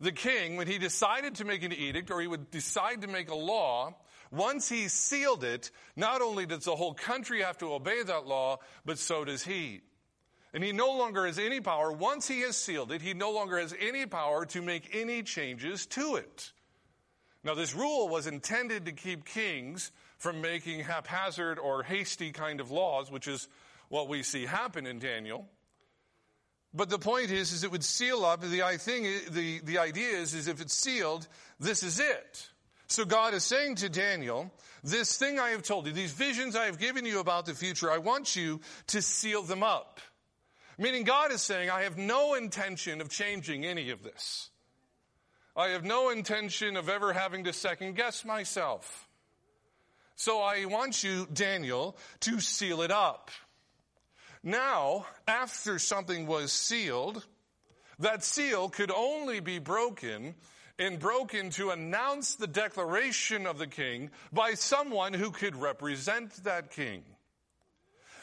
the 0.00 0.12
king, 0.12 0.56
when 0.56 0.66
he 0.66 0.78
decided 0.78 1.36
to 1.36 1.44
make 1.44 1.62
an 1.62 1.72
edict 1.72 2.10
or 2.10 2.20
he 2.20 2.26
would 2.26 2.50
decide 2.50 3.02
to 3.02 3.08
make 3.08 3.30
a 3.30 3.34
law, 3.34 3.94
once 4.30 4.68
he 4.68 4.88
sealed 4.88 5.44
it, 5.44 5.70
not 5.96 6.22
only 6.22 6.46
does 6.46 6.64
the 6.64 6.76
whole 6.76 6.94
country 6.94 7.42
have 7.42 7.58
to 7.58 7.72
obey 7.72 8.02
that 8.02 8.26
law, 8.26 8.58
but 8.84 8.98
so 8.98 9.24
does 9.24 9.42
he. 9.42 9.80
And 10.52 10.64
he 10.64 10.72
no 10.72 10.92
longer 10.92 11.26
has 11.26 11.38
any 11.38 11.60
power. 11.60 11.92
Once 11.92 12.26
he 12.26 12.40
has 12.40 12.56
sealed 12.56 12.92
it, 12.92 13.02
he 13.02 13.14
no 13.14 13.30
longer 13.30 13.58
has 13.58 13.74
any 13.78 14.06
power 14.06 14.44
to 14.46 14.62
make 14.62 14.90
any 14.94 15.22
changes 15.22 15.86
to 15.86 16.16
it. 16.16 16.52
Now, 17.44 17.54
this 17.54 17.74
rule 17.74 18.08
was 18.08 18.26
intended 18.26 18.86
to 18.86 18.92
keep 18.92 19.24
kings 19.24 19.92
from 20.18 20.40
making 20.40 20.80
haphazard 20.80 21.58
or 21.58 21.82
hasty 21.82 22.32
kind 22.32 22.60
of 22.60 22.70
laws, 22.70 23.10
which 23.10 23.28
is 23.28 23.48
what 23.88 24.08
we 24.08 24.22
see 24.22 24.44
happen 24.44 24.86
in 24.86 24.98
Daniel. 24.98 25.46
But 26.72 26.88
the 26.88 26.98
point 26.98 27.30
is, 27.30 27.52
is 27.52 27.64
it 27.64 27.72
would 27.72 27.84
seal 27.84 28.24
up. 28.24 28.42
The 28.42 28.62
thing, 28.78 29.02
the, 29.30 29.60
the 29.60 29.78
idea 29.78 30.10
is, 30.10 30.34
is 30.34 30.46
if 30.46 30.60
it's 30.60 30.74
sealed, 30.74 31.26
this 31.58 31.82
is 31.82 31.98
it. 31.98 32.48
So 32.86 33.04
God 33.04 33.34
is 33.34 33.44
saying 33.44 33.76
to 33.76 33.88
Daniel, 33.88 34.52
this 34.82 35.16
thing 35.16 35.38
I 35.38 35.50
have 35.50 35.62
told 35.62 35.86
you, 35.86 35.92
these 35.92 36.12
visions 36.12 36.56
I 36.56 36.66
have 36.66 36.78
given 36.78 37.04
you 37.06 37.20
about 37.20 37.46
the 37.46 37.54
future, 37.54 37.90
I 37.90 37.98
want 37.98 38.36
you 38.36 38.60
to 38.88 39.02
seal 39.02 39.42
them 39.42 39.62
up. 39.62 40.00
Meaning 40.78 41.04
God 41.04 41.32
is 41.32 41.42
saying, 41.42 41.70
I 41.70 41.82
have 41.82 41.98
no 41.98 42.34
intention 42.34 43.00
of 43.00 43.10
changing 43.10 43.66
any 43.66 43.90
of 43.90 44.02
this. 44.02 44.50
I 45.56 45.68
have 45.68 45.84
no 45.84 46.10
intention 46.10 46.76
of 46.76 46.88
ever 46.88 47.12
having 47.12 47.44
to 47.44 47.52
second 47.52 47.96
guess 47.96 48.24
myself. 48.24 49.08
So 50.14 50.40
I 50.40 50.64
want 50.66 51.02
you, 51.02 51.26
Daniel, 51.32 51.96
to 52.20 52.40
seal 52.40 52.82
it 52.82 52.90
up. 52.90 53.30
Now, 54.42 55.06
after 55.28 55.78
something 55.78 56.26
was 56.26 56.52
sealed, 56.52 57.24
that 57.98 58.24
seal 58.24 58.68
could 58.70 58.90
only 58.90 59.40
be 59.40 59.58
broken 59.58 60.34
and 60.78 60.98
broken 60.98 61.50
to 61.50 61.70
announce 61.70 62.36
the 62.36 62.46
declaration 62.46 63.46
of 63.46 63.58
the 63.58 63.66
king 63.66 64.10
by 64.32 64.54
someone 64.54 65.12
who 65.12 65.30
could 65.30 65.54
represent 65.56 66.32
that 66.44 66.70
king. 66.70 67.02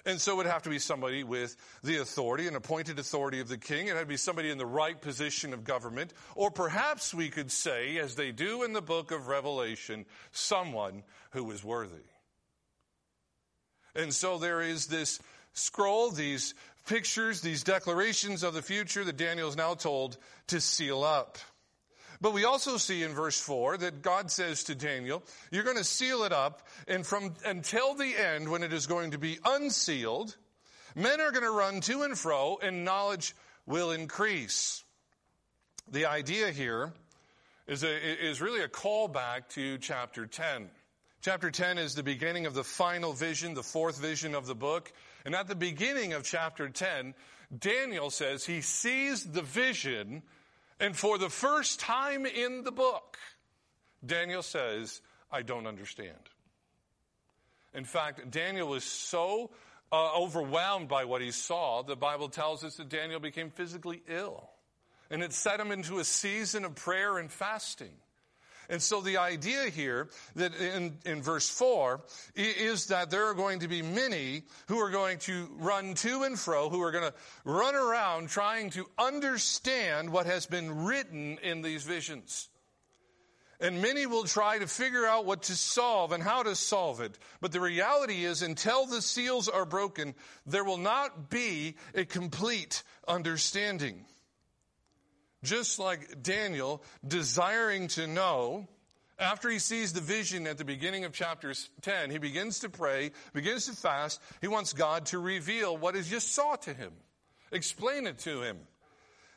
And 0.07 0.19
so 0.21 0.33
it 0.33 0.37
would 0.37 0.45
have 0.47 0.63
to 0.63 0.69
be 0.69 0.79
somebody 0.79 1.23
with 1.23 1.55
the 1.83 1.97
authority, 1.97 2.47
an 2.47 2.55
appointed 2.55 2.97
authority 2.97 3.41
of 3.41 3.49
the 3.49 3.57
king. 3.57 3.87
It 3.87 3.95
had 3.95 4.01
to 4.01 4.05
be 4.05 4.17
somebody 4.17 4.49
in 4.49 4.57
the 4.57 4.65
right 4.65 4.99
position 4.99 5.53
of 5.53 5.65
government. 5.65 6.13
Or 6.33 6.49
perhaps 6.49 7.13
we 7.13 7.29
could 7.29 7.51
say, 7.51 7.97
as 7.97 8.15
they 8.15 8.31
do 8.31 8.63
in 8.63 8.71
the 8.71 8.81
book 8.81 9.11
of 9.11 9.27
Revelation, 9.27 10.05
someone 10.31 11.03
who 11.31 11.51
is 11.51 11.63
worthy. 11.63 12.05
And 13.95 14.13
so 14.13 14.37
there 14.37 14.61
is 14.61 14.87
this 14.87 15.19
scroll, 15.57 16.11
these 16.11 16.53
pictures, 16.87 17.41
these 17.41 17.63
declarations 17.63 18.43
of 18.43 18.53
the 18.53 18.61
future 18.61 19.03
that 19.03 19.17
Daniel 19.17 19.49
is 19.49 19.55
now 19.55 19.73
told 19.73 20.17
to 20.47 20.61
seal 20.61 21.03
up. 21.03 21.37
But 22.19 22.33
we 22.33 22.45
also 22.45 22.77
see 22.77 23.03
in 23.03 23.11
verse 23.11 23.39
4 23.39 23.77
that 23.77 24.01
God 24.01 24.31
says 24.31 24.63
to 24.65 24.75
Daniel, 24.75 25.23
You're 25.51 25.63
going 25.63 25.77
to 25.77 25.83
seal 25.83 26.23
it 26.23 26.33
up, 26.33 26.67
and 26.87 27.05
from 27.05 27.35
until 27.45 27.93
the 27.93 28.15
end, 28.15 28.49
when 28.49 28.63
it 28.63 28.73
is 28.73 28.87
going 28.87 29.11
to 29.11 29.19
be 29.19 29.37
unsealed, 29.45 30.35
men 30.95 31.21
are 31.21 31.31
going 31.31 31.43
to 31.43 31.51
run 31.51 31.81
to 31.81 32.01
and 32.01 32.17
fro, 32.17 32.57
and 32.61 32.83
knowledge 32.83 33.35
will 33.67 33.91
increase. 33.91 34.83
The 35.91 36.07
idea 36.07 36.49
here 36.49 36.91
is, 37.67 37.83
a, 37.83 38.25
is 38.25 38.41
really 38.41 38.61
a 38.61 38.67
callback 38.67 39.49
to 39.49 39.77
chapter 39.77 40.25
10. 40.25 40.69
Chapter 41.21 41.51
10 41.51 41.77
is 41.77 41.93
the 41.93 42.03
beginning 42.03 42.45
of 42.45 42.53
the 42.53 42.63
final 42.63 43.13
vision, 43.13 43.53
the 43.53 43.63
fourth 43.63 43.99
vision 43.99 44.33
of 44.33 44.47
the 44.47 44.55
book. 44.55 44.91
And 45.27 45.35
at 45.35 45.47
the 45.47 45.55
beginning 45.55 46.13
of 46.13 46.23
chapter 46.23 46.69
10, 46.69 47.13
Daniel 47.59 48.09
says 48.09 48.45
he 48.45 48.61
sees 48.61 49.25
the 49.25 49.41
vision 49.41 50.23
and 50.79 50.95
for 50.95 51.17
the 51.17 51.29
first 51.29 51.81
time 51.81 52.25
in 52.25 52.63
the 52.63 52.71
book, 52.71 53.17
Daniel 54.05 54.41
says, 54.41 55.01
I 55.29 55.41
don't 55.41 55.67
understand. 55.67 56.29
In 57.73 57.83
fact, 57.83 58.31
Daniel 58.31 58.69
was 58.69 58.85
so 58.85 59.51
uh, 59.91 60.17
overwhelmed 60.17 60.87
by 60.87 61.03
what 61.03 61.21
he 61.21 61.31
saw, 61.31 61.81
the 61.81 61.97
Bible 61.97 62.29
tells 62.29 62.63
us 62.63 62.77
that 62.77 62.87
Daniel 62.87 63.19
became 63.19 63.49
physically 63.49 64.03
ill. 64.07 64.49
And 65.09 65.21
it 65.21 65.33
set 65.33 65.59
him 65.59 65.73
into 65.73 65.99
a 65.99 66.05
season 66.05 66.63
of 66.63 66.75
prayer 66.75 67.17
and 67.17 67.29
fasting. 67.29 67.93
And 68.69 68.81
so 68.81 69.01
the 69.01 69.17
idea 69.17 69.69
here 69.69 70.09
that 70.35 70.53
in, 70.55 70.97
in 71.05 71.21
verse 71.21 71.49
4 71.49 72.01
is 72.35 72.87
that 72.87 73.09
there 73.09 73.27
are 73.27 73.33
going 73.33 73.59
to 73.59 73.67
be 73.67 73.81
many 73.81 74.43
who 74.67 74.79
are 74.79 74.89
going 74.89 75.19
to 75.19 75.49
run 75.57 75.93
to 75.95 76.23
and 76.23 76.37
fro, 76.37 76.69
who 76.69 76.81
are 76.81 76.91
going 76.91 77.09
to 77.09 77.13
run 77.45 77.75
around 77.75 78.29
trying 78.29 78.69
to 78.71 78.85
understand 78.97 80.09
what 80.09 80.25
has 80.25 80.45
been 80.45 80.83
written 80.85 81.37
in 81.41 81.61
these 81.61 81.83
visions. 81.83 82.49
And 83.59 83.81
many 83.81 84.05
will 84.05 84.25
try 84.25 84.59
to 84.59 84.67
figure 84.67 85.05
out 85.05 85.25
what 85.25 85.43
to 85.43 85.55
solve 85.55 86.11
and 86.11 86.21
how 86.21 86.43
to 86.43 86.53
solve 86.53 87.01
it. 87.01 87.17
But 87.41 87.51
the 87.51 87.59
reality 87.59 88.23
is, 88.23 88.43
until 88.43 88.85
the 88.85 89.01
seals 89.01 89.49
are 89.49 89.65
broken, 89.65 90.13
there 90.45 90.63
will 90.63 90.77
not 90.77 91.31
be 91.31 91.75
a 91.95 92.05
complete 92.05 92.83
understanding. 93.07 94.05
Just 95.43 95.79
like 95.79 96.23
Daniel 96.23 96.83
desiring 97.07 97.87
to 97.89 98.07
know, 98.07 98.67
after 99.19 99.49
he 99.49 99.59
sees 99.59 99.93
the 99.93 100.01
vision 100.01 100.45
at 100.47 100.57
the 100.57 100.65
beginning 100.65 101.05
of 101.05 101.13
chapter 101.13 101.53
10, 101.81 102.11
he 102.11 102.17
begins 102.17 102.59
to 102.59 102.69
pray, 102.69 103.11
begins 103.33 103.65
to 103.65 103.73
fast. 103.73 104.21
He 104.41 104.47
wants 104.47 104.73
God 104.73 105.07
to 105.07 105.19
reveal 105.19 105.75
what 105.75 105.95
he 105.95 106.01
just 106.01 106.33
saw 106.33 106.55
to 106.57 106.73
him, 106.73 106.91
explain 107.51 108.07
it 108.07 108.19
to 108.19 108.41
him. 108.41 108.57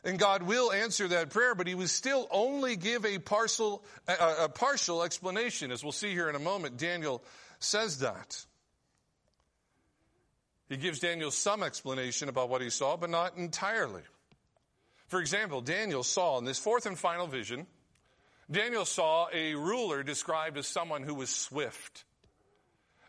And 0.02 0.18
God 0.18 0.42
will 0.42 0.72
answer 0.72 1.08
that 1.08 1.28
prayer, 1.28 1.54
but 1.54 1.66
he 1.66 1.74
will 1.74 1.86
still 1.86 2.26
only 2.30 2.76
give 2.76 3.04
a 3.04 3.18
partial, 3.18 3.84
a, 4.08 4.44
a 4.44 4.48
partial 4.48 5.02
explanation. 5.02 5.70
As 5.70 5.82
we'll 5.82 5.92
see 5.92 6.12
here 6.12 6.30
in 6.30 6.36
a 6.36 6.40
moment, 6.40 6.78
Daniel 6.78 7.22
says 7.58 7.98
that. 7.98 8.42
He 10.70 10.78
gives 10.78 11.00
Daniel 11.00 11.30
some 11.30 11.62
explanation 11.62 12.30
about 12.30 12.48
what 12.48 12.62
he 12.62 12.70
saw, 12.70 12.96
but 12.96 13.10
not 13.10 13.36
entirely. 13.36 14.02
For 15.10 15.20
example, 15.20 15.60
Daniel 15.60 16.04
saw 16.04 16.38
in 16.38 16.44
this 16.44 16.60
fourth 16.60 16.86
and 16.86 16.96
final 16.96 17.26
vision, 17.26 17.66
Daniel 18.48 18.84
saw 18.84 19.26
a 19.32 19.54
ruler 19.56 20.04
described 20.04 20.56
as 20.56 20.68
someone 20.68 21.02
who 21.02 21.14
was 21.14 21.30
swift. 21.30 22.04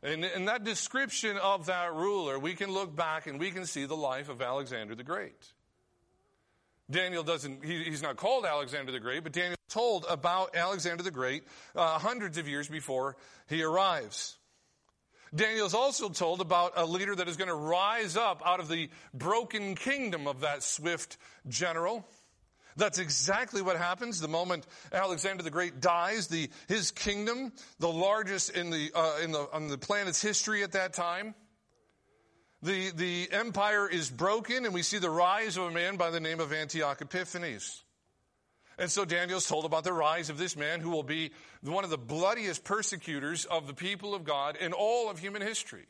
And 0.02 0.26
in 0.26 0.46
that 0.46 0.64
description 0.64 1.38
of 1.38 1.68
that 1.68 1.94
ruler, 1.94 2.40
we 2.40 2.56
can 2.56 2.72
look 2.72 2.96
back 2.96 3.28
and 3.28 3.40
we 3.40 3.52
can 3.52 3.68
see 3.68 3.86
the 3.86 3.96
life 3.96 4.30
of 4.30 4.42
Alexander 4.42 4.96
the 4.96 5.04
Great. 5.04 5.54
Daniel 6.90 7.22
doesn't, 7.22 7.64
he, 7.64 7.84
he's 7.84 8.02
not 8.02 8.18
called 8.18 8.46
Alexander 8.46 8.92
the 8.92 9.00
Great, 9.00 9.24
but 9.24 9.32
Daniel 9.32 9.58
told 9.70 10.08
about 10.10 10.56
Alexander 10.56 11.04
the 11.04 11.12
Great 11.12 11.44
uh, 11.76 12.00
hundreds 12.00 12.40
of 12.40 12.48
years 12.48 12.68
before 12.68 13.16
he 13.48 13.62
arrives. 13.62 14.40
Daniel's 15.34 15.74
also 15.74 16.10
told 16.10 16.42
about 16.42 16.74
a 16.76 16.86
leader 16.86 17.16
that 17.16 17.28
is 17.28 17.38
going 17.38 17.48
to 17.48 17.56
rise 17.56 18.18
up 18.18 18.42
out 18.46 18.60
of 18.60 18.68
the 18.68 18.90
broken 19.14 19.76
kingdom 19.76 20.28
of 20.28 20.42
that 20.42 20.62
swift 20.62 21.18
general. 21.48 22.06
That's 22.76 23.00
exactly 23.00 23.62
what 23.62 23.78
happens 23.78 24.20
the 24.20 24.28
moment 24.28 24.66
Alexander 24.92 25.44
the 25.44 25.50
Great 25.50 25.80
dies. 25.80 26.28
The, 26.28 26.50
his 26.68 26.92
kingdom, 26.92 27.54
the 27.80 27.90
largest 27.90 28.52
in 28.52 28.70
the, 28.70 28.92
uh, 28.94 29.20
in 29.24 29.32
the, 29.32 29.48
on 29.54 29.68
the 29.68 29.78
planet's 29.78 30.22
history 30.22 30.64
at 30.64 30.74
that 30.74 30.94
time, 30.94 31.34
the, 32.62 32.92
the 32.92 33.30
empire 33.32 33.90
is 33.90 34.10
broken 34.10 34.66
and 34.66 34.74
we 34.74 34.84
see 34.84 35.00
the 35.00 35.10
rise 35.10 35.58
of 35.58 35.64
a 35.64 35.72
man 35.72 35.98
by 35.98 36.12
the 36.12 36.20
name 36.20 36.40
of 36.40 36.54
Antioch 36.54 37.02
Epiphanes. 37.02 37.84
And 38.82 38.90
so 38.90 39.06
Daniel's 39.06 39.46
told 39.46 39.66
about 39.66 39.84
the 39.84 39.94
rise 39.94 40.32
of 40.32 40.40
this 40.40 40.58
man 40.58 40.80
who 40.80 40.90
will 40.90 41.04
be 41.04 41.30
one 41.62 41.84
of 41.84 41.92
the 41.92 42.00
bloodiest 42.00 42.64
persecutors 42.64 43.46
of 43.46 43.68
the 43.68 43.76
people 43.76 44.16
of 44.16 44.24
God 44.24 44.56
in 44.56 44.74
all 44.74 45.08
of 45.08 45.20
human 45.20 45.44
history. 45.44 45.86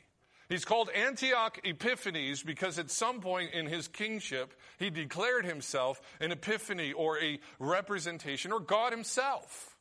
He's 0.50 0.66
called 0.66 0.90
Antioch 0.90 1.58
Epiphanes 1.64 2.42
because 2.42 2.78
at 2.78 2.90
some 2.90 3.22
point 3.22 3.54
in 3.54 3.64
his 3.64 3.88
kingship, 3.88 4.52
he 4.78 4.90
declared 4.90 5.46
himself 5.46 6.02
an 6.20 6.32
epiphany 6.32 6.92
or 6.92 7.18
a 7.18 7.40
representation 7.58 8.52
or 8.52 8.60
God 8.60 8.92
himself 8.92 9.74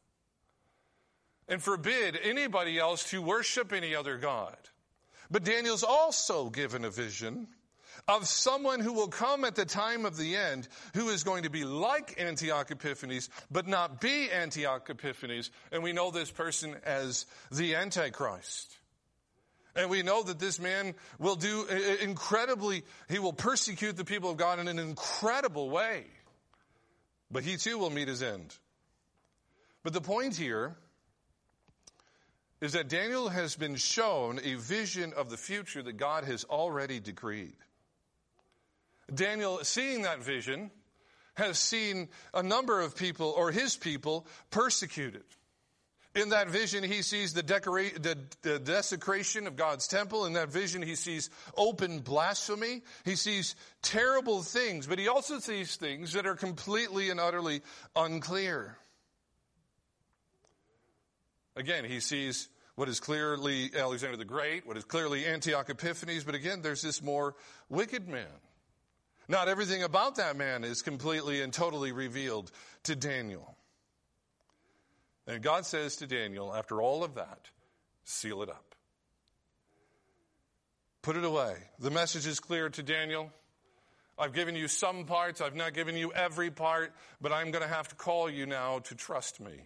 and 1.49 1.61
forbid 1.61 2.17
anybody 2.23 2.79
else 2.79 3.09
to 3.09 3.21
worship 3.21 3.73
any 3.73 3.93
other 3.93 4.17
God. 4.19 4.55
But 5.29 5.43
Daniel's 5.43 5.83
also 5.83 6.49
given 6.49 6.85
a 6.85 6.89
vision 6.89 7.49
of 8.07 8.27
someone 8.27 8.79
who 8.79 8.93
will 8.93 9.07
come 9.07 9.45
at 9.45 9.55
the 9.55 9.65
time 9.65 10.05
of 10.05 10.17
the 10.17 10.35
end 10.35 10.67
who 10.93 11.09
is 11.09 11.23
going 11.23 11.43
to 11.43 11.49
be 11.49 11.63
like 11.63 12.15
Antioch 12.19 12.71
Epiphanes, 12.71 13.29
but 13.49 13.67
not 13.67 14.01
be 14.01 14.29
Antioch 14.31 14.89
Epiphanes. 14.89 15.51
And 15.71 15.83
we 15.83 15.93
know 15.93 16.11
this 16.11 16.31
person 16.31 16.75
as 16.85 17.25
the 17.51 17.75
Antichrist. 17.75 18.77
And 19.75 19.89
we 19.89 20.03
know 20.03 20.21
that 20.23 20.39
this 20.39 20.59
man 20.59 20.95
will 21.17 21.35
do 21.35 21.65
uh, 21.69 21.73
uh, 21.73 22.03
incredibly, 22.03 22.83
he 23.09 23.19
will 23.19 23.33
persecute 23.33 23.95
the 23.95 24.03
people 24.03 24.29
of 24.29 24.37
God 24.37 24.59
in 24.59 24.67
an 24.67 24.79
incredible 24.79 25.69
way. 25.69 26.03
But 27.31 27.43
he 27.43 27.55
too 27.55 27.77
will 27.77 27.89
meet 27.89 28.09
his 28.09 28.21
end. 28.21 28.53
But 29.83 29.93
the 29.93 30.01
point 30.01 30.35
here 30.35 30.75
is 32.59 32.73
that 32.73 32.89
Daniel 32.89 33.29
has 33.29 33.55
been 33.55 33.75
shown 33.75 34.39
a 34.43 34.55
vision 34.55 35.13
of 35.13 35.29
the 35.29 35.37
future 35.37 35.81
that 35.81 35.97
God 35.97 36.25
has 36.25 36.43
already 36.43 36.99
decreed. 36.99 37.55
Daniel, 39.13 39.59
seeing 39.63 40.03
that 40.03 40.23
vision, 40.23 40.71
has 41.35 41.57
seen 41.57 42.09
a 42.33 42.43
number 42.43 42.81
of 42.81 42.95
people, 42.95 43.33
or 43.35 43.51
his 43.51 43.75
people, 43.75 44.27
persecuted. 44.49 45.23
In 46.13 46.29
that 46.29 46.49
vision, 46.49 46.83
he 46.83 47.03
sees 47.03 47.33
the, 47.33 47.41
decora- 47.41 48.01
the, 48.01 48.17
the, 48.41 48.59
desecration 48.59 49.47
of 49.47 49.55
God's 49.55 49.87
temple. 49.87 50.25
In 50.25 50.33
that 50.33 50.49
vision, 50.49 50.81
he 50.81 50.95
sees 50.95 51.29
open 51.55 51.99
blasphemy. 51.99 52.81
He 53.05 53.15
sees 53.15 53.55
terrible 53.81 54.43
things, 54.43 54.87
but 54.87 54.99
he 54.99 55.07
also 55.07 55.39
sees 55.39 55.77
things 55.77 56.11
that 56.13 56.25
are 56.25 56.35
completely 56.35 57.11
and 57.11 57.19
utterly 57.19 57.61
unclear. 57.95 58.77
Again, 61.55 61.85
he 61.85 62.01
sees 62.01 62.49
what 62.75 62.89
is 62.89 62.99
clearly 62.99 63.71
Alexander 63.77 64.17
the 64.17 64.25
Great, 64.25 64.67
what 64.67 64.75
is 64.75 64.83
clearly 64.83 65.25
Antioch 65.25 65.69
Epiphanes, 65.69 66.25
but 66.25 66.35
again, 66.35 66.61
there's 66.61 66.81
this 66.81 67.01
more 67.01 67.35
wicked 67.69 68.09
man. 68.09 68.27
Not 69.31 69.47
everything 69.47 69.81
about 69.81 70.17
that 70.17 70.35
man 70.35 70.65
is 70.65 70.81
completely 70.81 71.41
and 71.41 71.53
totally 71.53 71.93
revealed 71.93 72.51
to 72.83 72.97
Daniel. 72.97 73.55
And 75.25 75.41
God 75.41 75.65
says 75.65 75.95
to 75.97 76.05
Daniel, 76.05 76.53
after 76.53 76.81
all 76.81 77.01
of 77.05 77.15
that, 77.15 77.49
seal 78.03 78.41
it 78.41 78.49
up. 78.49 78.75
Put 81.01 81.15
it 81.15 81.23
away. 81.23 81.55
The 81.79 81.91
message 81.91 82.27
is 82.27 82.41
clear 82.41 82.67
to 82.71 82.83
Daniel. 82.83 83.31
I've 84.19 84.33
given 84.33 84.57
you 84.57 84.67
some 84.67 85.05
parts, 85.05 85.39
I've 85.39 85.55
not 85.55 85.73
given 85.73 85.95
you 85.95 86.11
every 86.11 86.51
part, 86.51 86.93
but 87.21 87.31
I'm 87.31 87.51
going 87.51 87.63
to 87.63 87.73
have 87.73 87.87
to 87.87 87.95
call 87.95 88.29
you 88.29 88.45
now 88.45 88.79
to 88.79 88.95
trust 88.95 89.39
me. 89.39 89.61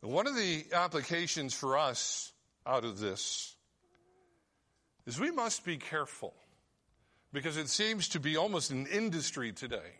One 0.00 0.26
of 0.26 0.34
the 0.34 0.64
applications 0.72 1.52
for 1.52 1.76
us 1.76 2.32
out 2.66 2.86
of 2.86 2.98
this 2.98 3.54
is 5.04 5.20
we 5.20 5.30
must 5.30 5.66
be 5.66 5.76
careful 5.76 6.32
because 7.32 7.56
it 7.56 7.68
seems 7.68 8.08
to 8.08 8.20
be 8.20 8.36
almost 8.36 8.70
an 8.70 8.86
industry 8.86 9.52
today 9.52 9.98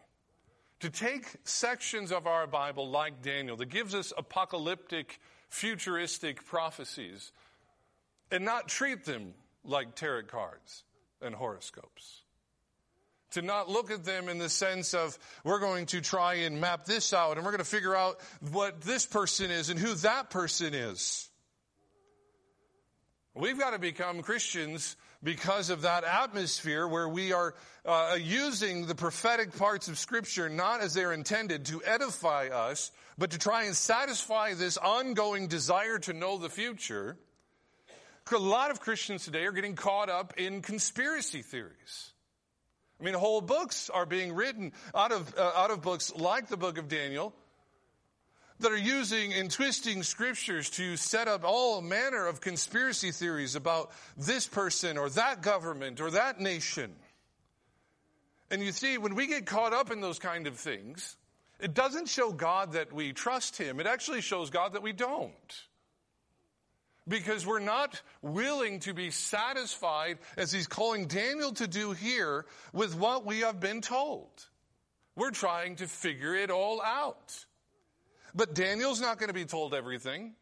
to 0.81 0.91
take 0.91 1.27
sections 1.45 2.13
of 2.13 2.27
our 2.27 2.47
Bible 2.47 2.89
like 2.89 3.23
Daniel 3.23 3.57
that 3.57 3.69
gives 3.69 3.95
us 3.95 4.13
apocalyptic, 4.17 5.19
futuristic 5.49 6.45
prophecies 6.47 7.33
and 8.31 8.45
not 8.45 8.69
treat 8.69 9.05
them 9.05 9.35
like 9.65 9.95
tarot 9.95 10.25
cards 10.25 10.85
and 11.21 11.35
horoscopes. 11.35 12.23
To 13.33 13.43
not 13.43 13.69
look 13.69 13.91
at 13.91 14.05
them 14.05 14.29
in 14.29 14.39
the 14.39 14.49
sense 14.49 14.95
of 14.95 15.19
we're 15.45 15.59
going 15.59 15.87
to 15.87 16.01
try 16.01 16.35
and 16.35 16.61
map 16.61 16.87
this 16.87 17.13
out 17.13 17.37
and 17.37 17.45
we're 17.45 17.53
going 17.53 17.59
to 17.59 17.65
figure 17.65 17.95
out 17.95 18.21
what 18.53 18.81
this 18.81 19.05
person 19.05 19.51
is 19.51 19.69
and 19.69 19.79
who 19.79 19.95
that 19.97 20.31
person 20.31 20.73
is. 20.73 21.29
We've 23.35 23.59
got 23.59 23.71
to 23.71 23.79
become 23.79 24.23
Christians 24.23 24.97
because 25.23 25.71
of 25.71 25.83
that 25.83 26.05
atmosphere 26.05 26.87
where 26.87 27.09
we 27.09 27.33
are 27.33 27.55
uh, 27.85 28.17
using 28.21 28.87
the 28.87 28.95
prophetic 28.95 29.57
parts 29.57 29.89
of 29.89 29.99
Scripture 29.99 30.49
not 30.49 30.81
as 30.81 30.95
they're 30.95 31.13
intended 31.13 31.67
to 31.67 31.83
edify 31.85 32.49
us, 32.49 32.91
but 33.17 33.31
to 33.33 33.39
try 33.39 33.65
and 33.65 33.75
satisfy 33.75 34.55
this 34.55 34.77
ongoing 34.77 35.49
desire 35.49 35.99
to 35.99 36.13
know 36.13 36.39
the 36.39 36.49
future. 36.49 37.17
A 38.31 38.37
lot 38.37 38.71
of 38.71 38.81
Christians 38.81 39.25
today 39.25 39.47
are 39.47 39.53
getting 39.53 39.75
caught 39.75 40.11
up 40.11 40.35
in 40.37 40.61
conspiracy 40.61 41.41
theories. 41.43 42.13
I 43.01 43.05
mean, 43.05 43.15
whole 43.15 43.41
books 43.41 43.91
are 43.91 44.07
being 44.07 44.35
written 44.35 44.73
out 44.95 45.13
of, 45.13 45.35
uh, 45.37 45.53
out 45.55 45.71
of 45.71 45.81
books 45.83 46.13
like 46.15 46.49
the 46.49 46.57
book 46.57 46.79
of 46.79 46.89
Daniel 46.89 47.35
that 48.61 48.73
are 48.73 48.77
using 48.77 49.33
and 49.33 49.51
twisting 49.51 50.03
scriptures 50.03 50.71
to 50.71 50.97
set 50.97 51.29
up 51.29 51.45
all 51.45 51.81
manner 51.81 52.27
of 52.27 52.41
conspiracy 52.41 53.13
theories 53.13 53.55
about 53.55 53.91
this 54.17 54.47
person 54.47 54.99
or 54.99 55.09
that 55.11 55.43
government 55.43 56.01
or 56.01 56.11
that 56.11 56.41
nation. 56.41 56.93
And 58.51 58.63
you 58.63 58.73
see, 58.73 58.99
when 58.99 59.15
we 59.15 59.27
get 59.27 59.47
caught 59.47 59.73
up 59.73 59.91
in 59.91 60.01
those 60.01 60.19
kind 60.19 60.47
of 60.47 60.57
things, 60.57 61.17
it 61.61 61.75
doesn't 61.75 62.09
show 62.09 62.33
God 62.33 62.73
that 62.73 62.93
we 62.93 63.13
trust 63.13 63.59
Him. 63.59 63.81
It 63.81 63.87
actually 63.87 64.21
shows 64.21 64.51
God 64.51 64.73
that 64.73 64.83
we 64.83 64.93
don't. 64.93 65.63
Because 67.07 67.47
we're 67.47 67.59
not 67.59 68.01
willing 68.23 68.81
to 68.81 68.93
be 68.93 69.11
satisfied, 69.11 70.19
as 70.37 70.53
He's 70.53 70.67
calling 70.67 71.07
Daniel 71.07 71.53
to 71.55 71.67
do 71.67 71.93
here, 71.93 72.47
with 72.73 72.95
what 72.95 73.25
we 73.25 73.41
have 73.41 73.61
been 73.61 73.81
told. 73.81 74.31
We're 75.17 75.31
trying 75.31 75.77
to 75.77 75.89
figure 75.89 76.35
it 76.35 76.51
all 76.51 76.81
out. 76.81 77.45
But 78.39 78.55
Daniel's 78.55 79.01
not 79.01 79.19
going 79.19 79.31
to 79.31 79.35
be 79.35 79.47
told 79.47 79.75
everything. 79.75 80.35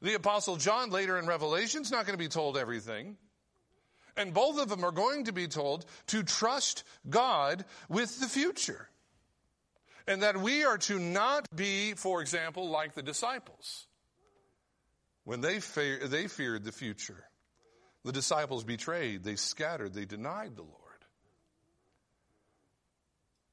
The 0.00 0.14
apostle 0.14 0.56
John 0.56 0.88
later 0.88 1.18
in 1.18 1.26
Revelation's 1.26 1.90
not 1.90 2.06
going 2.06 2.18
to 2.18 2.24
be 2.24 2.30
told 2.30 2.56
everything. 2.56 3.18
And 4.16 4.32
both 4.32 4.58
of 4.58 4.70
them 4.70 4.82
are 4.82 4.90
going 4.90 5.24
to 5.24 5.34
be 5.34 5.46
told 5.46 5.84
to 6.06 6.22
trust 6.22 6.84
God 7.10 7.66
with 7.90 8.20
the 8.20 8.26
future. 8.26 8.88
And 10.08 10.22
that 10.22 10.38
we 10.38 10.64
are 10.64 10.78
to 10.78 10.98
not 10.98 11.46
be, 11.54 11.92
for 11.92 12.22
example, 12.22 12.70
like 12.70 12.94
the 12.94 13.02
disciples. 13.02 13.86
When 15.24 15.42
they, 15.42 15.60
fe- 15.60 16.06
they 16.06 16.28
feared 16.28 16.64
the 16.64 16.72
future, 16.72 17.22
the 18.02 18.12
disciples 18.12 18.64
betrayed, 18.64 19.24
they 19.24 19.36
scattered, 19.36 19.92
they 19.92 20.06
denied 20.06 20.56
the 20.56 20.62
Lord. 20.62 20.72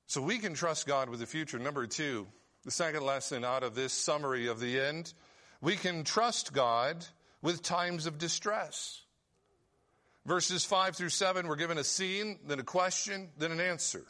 So 0.07 0.21
we 0.21 0.39
can 0.39 0.53
trust 0.53 0.87
God 0.87 1.09
with 1.09 1.19
the 1.19 1.25
future. 1.25 1.59
Number 1.59 1.85
two, 1.85 2.27
the 2.63 2.71
second 2.71 3.03
lesson 3.03 3.43
out 3.43 3.63
of 3.63 3.75
this 3.75 3.93
summary 3.93 4.47
of 4.47 4.59
the 4.59 4.79
end, 4.79 5.13
we 5.61 5.75
can 5.75 6.03
trust 6.03 6.53
God 6.53 7.05
with 7.41 7.61
times 7.61 8.05
of 8.05 8.17
distress. 8.17 9.01
Verses 10.25 10.63
5 10.63 10.95
through 10.95 11.09
7, 11.09 11.47
we're 11.47 11.57
given 11.57 11.77
a 11.77 11.83
scene, 11.83 12.39
then 12.47 12.59
a 12.59 12.63
question, 12.63 13.29
then 13.37 13.51
an 13.51 13.59
answer. 13.59 14.05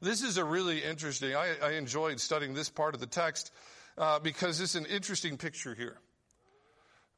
This 0.00 0.22
is 0.22 0.38
a 0.38 0.44
really 0.44 0.82
interesting, 0.82 1.34
I, 1.34 1.54
I 1.62 1.70
enjoyed 1.72 2.20
studying 2.20 2.54
this 2.54 2.70
part 2.70 2.94
of 2.94 3.00
the 3.00 3.06
text 3.06 3.52
uh, 3.98 4.18
because 4.20 4.60
it's 4.60 4.76
an 4.76 4.86
interesting 4.86 5.36
picture 5.36 5.74
here. 5.74 5.98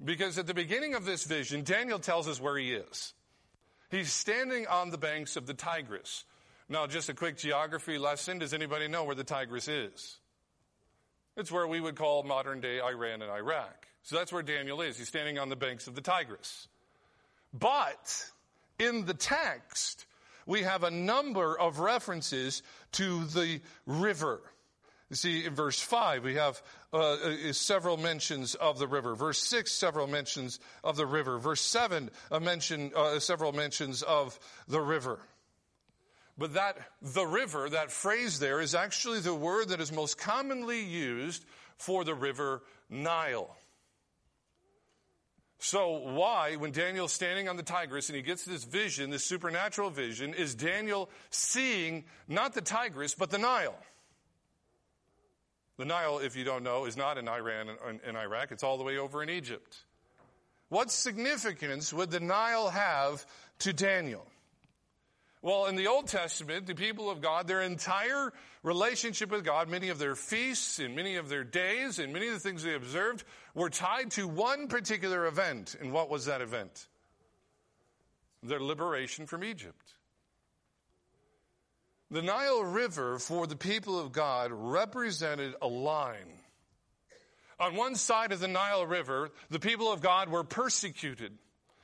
Because 0.03 0.39
at 0.39 0.47
the 0.47 0.55
beginning 0.55 0.95
of 0.95 1.05
this 1.05 1.25
vision, 1.25 1.63
Daniel 1.63 1.99
tells 1.99 2.27
us 2.27 2.41
where 2.41 2.57
he 2.57 2.73
is. 2.73 3.13
He's 3.91 4.13
standing 4.13 4.67
on 4.67 4.91
the 4.91 4.99
banks 4.99 5.37
of 5.37 5.47
the 5.47 5.55
Tigris. 5.55 6.25
Now, 6.71 6.87
just 6.87 7.09
a 7.09 7.15
quick 7.15 7.37
geography 7.37 7.99
lesson. 7.99 8.39
Does 8.39 8.55
anybody 8.55 8.87
know 8.87 9.03
where 9.03 9.17
the 9.17 9.25
Tigris 9.25 9.67
is? 9.67 10.19
It's 11.37 11.51
where 11.51 11.67
we 11.67 11.81
would 11.81 11.97
call 11.97 12.23
modern 12.23 12.61
day 12.61 12.81
Iran 12.81 13.23
and 13.23 13.31
Iraq. 13.31 13.89
So 14.05 14.15
that's 14.15 14.33
where 14.33 14.45
Daniel 14.45 14.81
is. 14.81 14.97
He's 14.97 15.09
standing 15.09 15.37
on 15.37 15.49
the 15.49 15.57
banks 15.57 15.89
of 15.89 15.97
the 15.97 16.01
Tigris. 16.01 16.69
But 17.53 18.25
in 18.79 19.05
the 19.05 19.15
text, 19.15 20.07
we 20.47 20.63
have 20.63 20.85
a 20.85 20.93
number 20.93 21.59
of 21.59 21.81
references 21.81 22.63
to 22.93 23.25
the 23.25 23.61
river. 23.85 24.41
You 25.11 25.17
see, 25.17 25.45
in 25.45 25.57
verse 25.57 25.81
5, 25.81 26.23
we 26.23 26.37
have 26.37 26.63
uh, 26.93 26.99
uh 26.99 27.53
several 27.53 27.97
mentions 27.97 28.55
of 28.55 28.79
the 28.79 28.87
river. 28.87 29.17
Verse 29.17 29.43
6, 29.43 29.73
several 29.73 30.07
mentions 30.07 30.61
of 30.85 30.95
the 30.95 31.07
river. 31.07 31.37
Verse 31.39 31.63
7, 31.63 32.11
a 32.31 32.39
mention, 32.39 32.93
uh, 32.95 33.19
several 33.19 33.53
mentions 33.53 34.03
of 34.03 34.39
the 34.69 34.81
river. 34.81 35.19
But 36.41 36.55
that, 36.55 36.79
the 37.03 37.27
river, 37.27 37.69
that 37.69 37.93
phrase 37.93 38.39
there 38.39 38.63
is 38.63 38.75
actually 38.75 39.21
the 39.21 39.35
word 39.35 39.69
that 39.69 39.81
is 39.83 39.93
most 39.93 40.17
commonly 40.17 40.83
used 40.83 41.45
for 41.77 42.03
the 42.03 42.15
river 42.15 42.63
Nile. 42.89 43.55
So 45.59 45.99
why, 45.99 46.57
when 46.57 46.73
Daniel's 46.73 47.13
standing 47.13 47.51
on 47.51 47.59
the 47.59 47.63
Tigris 47.63 48.09
and 48.09 48.17
he 48.17 48.23
gets 48.23 48.47
this 48.47 48.65
vision, 48.65 49.11
this 49.11 49.23
supernatural 49.23 49.91
vision, 49.91 50.33
is 50.33 50.55
Daniel 50.55 51.11
seeing 51.29 52.05
not 52.27 52.55
the 52.55 52.63
Tigris, 52.63 53.15
but 53.15 53.29
the 53.29 53.37
Nile? 53.37 53.77
The 55.77 55.85
Nile, 55.85 56.21
if 56.21 56.37
you 56.37 56.45
don't 56.45 56.63
know, 56.63 56.87
is 56.87 56.97
not 56.97 57.19
in 57.19 57.29
Iran 57.29 57.69
and 58.03 58.17
Iraq. 58.17 58.51
It's 58.51 58.63
all 58.63 58.79
the 58.79 58.85
way 58.85 58.97
over 58.97 59.23
in 59.23 59.29
Egypt. 59.29 59.77
What 60.71 60.91
significance 60.91 61.93
would 61.93 62.11
the 62.11 62.21
Nile 62.21 62.71
have 62.71 63.27
to 63.59 63.75
Daniel? 63.75 64.27
Well, 65.43 65.67
in 65.67 65.77
the 65.77 65.87
Old 65.87 66.07
Testament, 66.07 66.67
the 66.67 66.75
people 66.75 67.11
of 67.11 67.23
God, 67.23 67.47
their 67.47 67.63
entire 67.63 68.33
relationship 68.63 69.31
with 69.31 69.43
God, 69.43 69.71
many 69.71 69.89
of 69.89 69.99
their 69.99 70.15
feasts 70.15 70.79
and 70.79 70.95
many 70.95 71.17
of 71.17 71.31
their 71.31 71.45
days 71.45 71.99
and 71.99 72.13
many 72.13 72.27
of 72.27 72.35
the 72.35 72.41
things 72.41 72.63
they 72.63 72.75
observed 72.75 73.25
were 73.55 73.71
tied 73.71 74.11
to 74.13 74.29
one 74.29 74.69
particular 74.69 75.27
event. 75.27 75.77
And 75.81 75.93
what 75.93 76.11
was 76.11 76.27
that 76.27 76.43
event? 76.43 76.89
Their 78.43 78.61
liberation 78.61 79.27
from 79.27 79.43
Egypt. 79.43 79.95
The 82.11 82.23
Nile 82.23 82.65
River 82.65 83.19
for 83.19 83.47
the 83.47 83.57
people 83.57 83.99
of 83.99 84.13
God 84.13 84.51
represented 84.53 85.55
a 85.63 85.69
line. 85.69 86.41
On 87.59 87.77
one 87.77 87.95
side 87.95 88.33
of 88.33 88.41
the 88.41 88.49
Nile 88.49 88.85
River, 88.85 89.31
the 89.49 89.61
people 89.61 89.91
of 89.91 90.03
God 90.03 90.29
were 90.29 90.45
persecuted. 90.45 91.33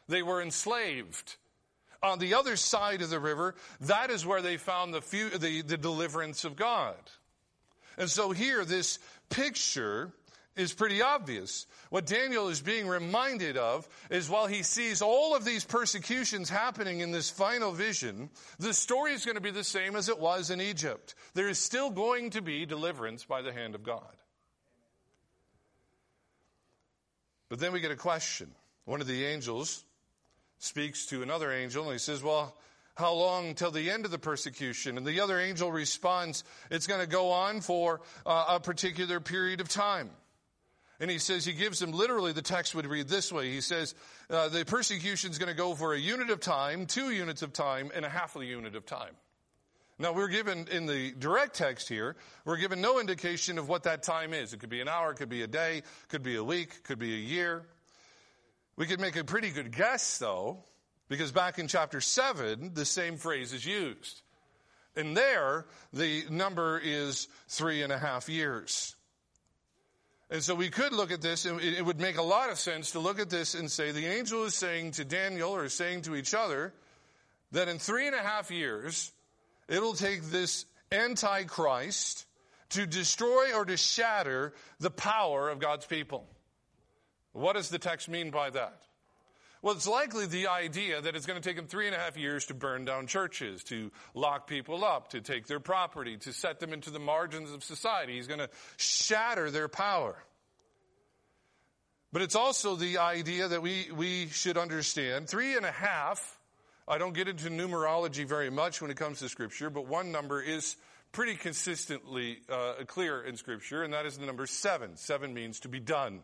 They 0.09 0.23
were 0.23 0.43
enslaved 0.43 1.37
on 2.03 2.19
the 2.19 2.35
other 2.35 2.57
side 2.57 3.03
of 3.03 3.11
the 3.11 3.21
river, 3.21 3.55
that 3.83 4.11
is 4.11 4.27
where 4.27 4.43
they 4.43 4.57
found 4.57 4.95
the, 4.95 5.01
few, 5.01 5.31
the, 5.31 5.63
the 5.63 5.77
deliverance 5.77 6.45
of 6.45 6.57
God. 6.57 6.97
And 7.99 8.11
so 8.11 8.33
here, 8.33 8.65
this 8.65 8.99
picture 9.31 10.13
is 10.57 10.73
pretty 10.73 11.03
obvious. 11.03 11.67
What 11.91 12.07
Daniel 12.07 12.49
is 12.49 12.61
being 12.61 12.89
reminded 12.89 13.57
of 13.57 13.87
is 14.11 14.29
while 14.29 14.47
he 14.47 14.63
sees 14.63 15.03
all 15.03 15.37
of 15.37 15.45
these 15.45 15.65
persecutions 15.65 16.49
happening 16.49 17.01
in 17.01 17.13
this 17.13 17.31
final 17.31 17.73
vision, 17.73 18.31
the 18.59 18.73
story 18.73 19.13
is 19.13 19.25
going 19.25 19.37
to 19.37 19.41
be 19.41 19.51
the 19.51 19.65
same 19.65 19.97
as 19.97 20.09
it 20.09 20.19
was 20.19 20.51
in 20.51 20.61
Egypt. 20.61 21.15
There 21.35 21.49
is 21.49 21.59
still 21.59 21.91
going 21.91 22.31
to 22.31 22.43
be 22.43 22.65
deliverance 22.67 23.25
by 23.25 23.43
the 23.43 23.53
hand 23.53 23.75
of 23.75 23.83
God. 23.83 24.03
But 27.49 27.61
then 27.61 27.73
we 27.73 27.81
get 27.81 27.93
a 27.93 27.97
question. 27.97 28.51
One 28.87 29.01
of 29.01 29.07
the 29.07 29.25
angels 29.27 29.85
speaks 30.59 31.07
to 31.07 31.23
another 31.23 31.53
angel 31.53 31.85
and 31.85 31.93
he 31.93 31.99
says, 31.99 32.23
Well, 32.23 32.57
how 32.97 33.13
long 33.13 33.55
till 33.55 33.71
the 33.71 33.91
end 33.91 34.05
of 34.05 34.11
the 34.11 34.19
persecution? 34.19 34.97
And 34.97 35.07
the 35.07 35.21
other 35.21 35.39
angel 35.39 35.71
responds, 35.71 36.45
It's 36.71 36.87
going 36.87 37.01
to 37.01 37.07
go 37.07 37.31
on 37.31 37.61
for 37.61 38.01
uh, 38.25 38.47
a 38.51 38.61
particular 38.61 39.21
period 39.21 39.61
of 39.61 39.69
time. 39.69 40.11
And 40.99 41.11
he 41.11 41.19
says, 41.19 41.45
he 41.45 41.53
gives 41.53 41.79
them 41.79 41.93
literally, 41.93 42.33
the 42.33 42.43
text 42.43 42.75
would 42.75 42.87
read 42.87 43.09
this 43.09 43.31
way. 43.31 43.51
He 43.51 43.61
says, 43.61 43.95
uh, 44.31 44.49
the 44.49 44.65
persecution 44.65 45.31
is 45.31 45.39
going 45.39 45.51
to 45.51 45.57
go 45.57 45.75
for 45.75 45.93
a 45.93 45.99
unit 45.99 46.31
of 46.31 46.41
time, 46.41 46.87
two 46.87 47.11
units 47.11 47.43
of 47.43 47.53
time, 47.53 47.91
and 47.95 48.05
a 48.05 48.09
half 48.09 48.35
a 48.37 48.45
unit 48.45 48.75
of 48.75 48.87
time. 48.87 49.13
Now, 49.99 50.13
we're 50.13 50.29
given 50.29 50.67
in 50.71 50.87
the 50.87 51.13
direct 51.13 51.55
text 51.55 51.89
here, 51.89 52.17
we're 52.45 52.59
given 52.59 52.83
no 52.83 53.01
indication 53.01 53.59
of 53.59 53.69
what 53.69 53.85
that 53.85 54.03
time 54.03 54.35
is. 54.35 54.53
It 54.53 54.61
could 54.61 54.69
be 54.69 54.83
an 54.83 54.89
hour, 54.89 55.13
it 55.13 55.17
could 55.17 55.31
be 55.31 55.43
a 55.43 55.47
day, 55.47 55.79
it 55.79 55.85
could 56.09 56.23
be 56.23 56.37
a 56.37 56.45
week, 56.45 56.69
it 56.77 56.85
could 56.85 56.99
be 56.99 57.15
a 57.15 57.19
year. 57.19 57.67
We 58.77 58.87
could 58.87 59.01
make 59.01 59.17
a 59.17 59.25
pretty 59.25 59.51
good 59.51 59.75
guess, 59.75 60.19
though, 60.19 60.65
because 61.09 61.33
back 61.33 61.59
in 61.59 61.67
chapter 61.67 62.01
7, 62.01 62.73
the 62.75 62.85
same 62.85 63.17
phrase 63.17 63.53
is 63.53 63.65
used. 63.65 64.23
And 64.95 65.17
there, 65.17 65.67
the 65.93 66.25
number 66.31 66.79
is 66.83 67.29
three 67.49 67.83
and 67.83 67.93
a 67.93 67.99
half 67.99 68.29
years. 68.29 68.95
And 70.31 70.43
so 70.43 70.55
we 70.55 70.71
could 70.71 70.93
look 70.93 71.13
at 71.13 71.23
this, 71.23 71.45
and 71.45 71.61
it 71.61 71.85
would 71.85 72.01
make 72.01 72.19
a 72.19 72.23
lot 72.23 72.51
of 72.51 72.59
sense 72.59 72.93
to 72.93 72.99
look 72.99 73.21
at 73.21 73.31
this 73.31 73.55
and 73.55 73.71
say 73.71 73.93
the 73.93 74.07
angel 74.07 74.45
is 74.45 74.55
saying 74.55 74.93
to 74.93 75.05
Daniel, 75.05 75.55
or 75.55 75.69
saying 75.69 76.03
to 76.03 76.17
each 76.17 76.35
other, 76.35 76.75
that 77.53 77.69
in 77.69 77.79
three 77.79 78.07
and 78.07 78.17
a 78.17 78.23
half 78.23 78.51
years, 78.51 79.13
it'll 79.69 79.95
take 79.95 80.23
this 80.25 80.67
Antichrist 80.91 82.27
to 82.71 82.87
destroy 82.87 83.55
or 83.55 83.65
to 83.65 83.77
shatter 83.77 84.53
the 84.81 84.91
power 84.91 85.49
of 85.49 85.61
God's 85.61 85.87
people. 85.87 86.27
What 87.37 87.55
does 87.55 87.69
the 87.69 87.79
text 87.79 88.09
mean 88.09 88.31
by 88.31 88.49
that? 88.51 88.81
Well, 89.61 89.75
it's 89.75 89.87
likely 89.87 90.27
the 90.27 90.49
idea 90.49 91.01
that 91.01 91.15
it's 91.15 91.27
going 91.27 91.41
to 91.41 91.47
take 91.47 91.59
him 91.59 91.67
three 91.67 91.87
and 91.87 91.95
a 91.95 91.99
half 91.99 92.17
years 92.17 92.47
to 92.47 92.55
burn 92.55 92.85
down 92.85 93.07
churches, 93.07 93.63
to 93.65 93.91
lock 94.15 94.47
people 94.47 94.85
up, 94.85 95.11
to 95.11 95.21
take 95.21 95.47
their 95.47 95.61
property, 95.61 96.17
to 96.19 96.33
set 96.33 96.61
them 96.61 96.73
into 96.73 96.91
the 96.91 96.99
margins 96.99 97.51
of 97.53 97.63
society. 97.63 98.15
He's 98.15 98.27
going 98.27 98.41
to 98.41 98.49
shatter 98.77 99.51
their 99.51 99.69
power. 99.69 100.17
But 102.13 102.23
it's 102.23 102.37
also 102.37 102.75
the 102.75 102.99
idea 102.99 103.49
that 103.49 103.61
we, 103.61 103.89
we 103.95 104.29
should 104.29 104.57
understand 104.57 105.29
three 105.29 105.57
and 105.57 105.67
a 105.67 105.73
half. 105.73 106.39
I 106.89 106.97
don't 106.97 107.13
get 107.13 107.29
into 107.29 107.51
numerology 107.51 108.25
very 108.25 108.49
much 108.51 108.81
when 108.81 108.91
it 108.91 108.97
comes 108.97 109.19
to 109.19 109.29
scripture, 109.29 109.69
but 109.69 109.87
one 109.87 110.11
number 110.11 110.41
is 110.41 110.77
pretty 111.13 111.35
consistently 111.35 112.39
uh, 112.49 112.75
clear 112.87 113.23
in 113.23 113.37
scripture, 113.37 113.83
and 113.83 113.93
that 113.93 114.07
is 114.07 114.17
the 114.17 114.25
number 114.25 114.47
seven. 114.47 114.97
Seven 114.97 115.35
means 115.35 115.61
to 115.61 115.69
be 115.69 115.81
done. 115.81 116.23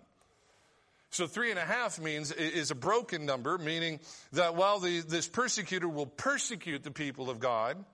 So 1.12 1.26
three 1.26 1.50
and 1.50 1.58
a 1.58 1.64
half 1.64 2.00
means 2.00 2.32
is 2.32 2.70
a 2.70 2.74
broken 2.74 3.26
number, 3.26 3.58
meaning 3.58 4.00
that 4.32 4.54
while 4.54 4.80
the, 4.80 5.00
this 5.00 5.28
persecutor 5.28 5.86
will 5.86 6.06
persecute 6.06 6.82
the 6.82 6.90
people 6.90 7.28
of 7.28 7.38
God, 7.38 7.84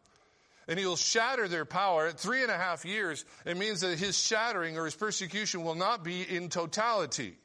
and 0.69 0.79
he'll 0.79 0.95
shatter 0.95 1.49
their 1.49 1.65
power 1.65 2.07
at 2.07 2.21
three 2.21 2.43
and 2.43 2.51
a 2.51 2.57
half 2.57 2.85
years, 2.85 3.25
it 3.45 3.57
means 3.57 3.81
that 3.81 3.99
his 3.99 4.17
shattering 4.17 4.79
or 4.79 4.85
his 4.85 4.95
persecution 4.95 5.65
will 5.65 5.75
not 5.75 6.05
be 6.05 6.23
in 6.23 6.49
totality. 6.49 7.37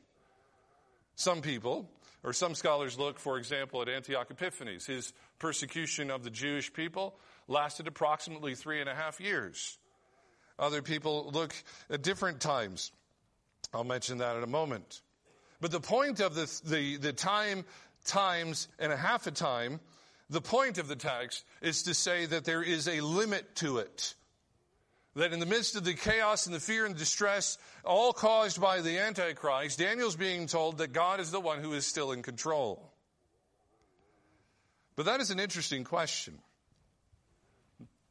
Some 1.16 1.42
people, 1.42 1.90
or 2.24 2.34
some 2.34 2.54
scholars 2.54 3.00
look, 3.00 3.18
for 3.18 3.40
example, 3.40 3.82
at 3.82 3.90
Antioch 3.90 4.30
Epiphanes. 4.30 4.86
His 4.86 5.12
persecution 5.40 6.12
of 6.12 6.24
the 6.24 6.30
Jewish 6.30 6.72
people 6.72 7.18
lasted 7.48 7.88
approximately 7.88 8.54
three 8.54 8.80
and 8.80 8.90
a 8.90 8.96
half 8.96 9.20
years. 9.20 9.80
Other 10.60 10.84
people 10.84 11.32
look 11.34 11.56
at 11.90 12.04
different 12.04 12.42
times. 12.42 12.92
I'll 13.74 13.84
mention 13.84 14.20
that 14.20 14.38
in 14.38 14.44
a 14.44 14.48
moment. 14.48 15.02
But 15.64 15.72
the 15.72 15.80
point 15.80 16.20
of 16.20 16.36
the, 16.36 16.62
the, 16.66 16.98
the 16.98 17.14
time, 17.14 17.64
times, 18.04 18.68
and 18.80 18.92
a 18.92 18.98
half 18.98 19.28
a 19.28 19.32
time, 19.32 19.80
the 20.30 20.42
point 20.42 20.78
of 20.78 20.90
the 20.90 20.98
text 20.98 21.46
is 21.62 21.84
to 21.84 21.94
say 21.94 22.26
that 22.26 22.44
there 22.44 22.62
is 22.62 22.90
a 22.90 23.00
limit 23.00 23.56
to 23.56 23.78
it. 23.78 24.14
That 25.16 25.32
in 25.32 25.40
the 25.40 25.46
midst 25.46 25.78
of 25.78 25.86
the 25.86 25.94
chaos 25.94 26.48
and 26.48 26.54
the 26.54 26.60
fear 26.60 26.86
and 26.86 26.98
distress, 26.98 27.58
all 27.86 28.12
caused 28.12 28.60
by 28.60 28.82
the 28.82 29.00
Antichrist, 29.00 29.80
Daniel's 29.80 30.18
being 30.18 30.48
told 30.48 30.80
that 30.80 30.92
God 30.92 31.22
is 31.22 31.32
the 31.32 31.40
one 31.40 31.60
who 31.60 31.72
is 31.72 31.86
still 31.86 32.12
in 32.12 32.24
control. 32.24 32.92
But 34.98 35.06
that 35.06 35.22
is 35.22 35.32
an 35.32 35.40
interesting 35.40 35.86
question. 35.86 36.40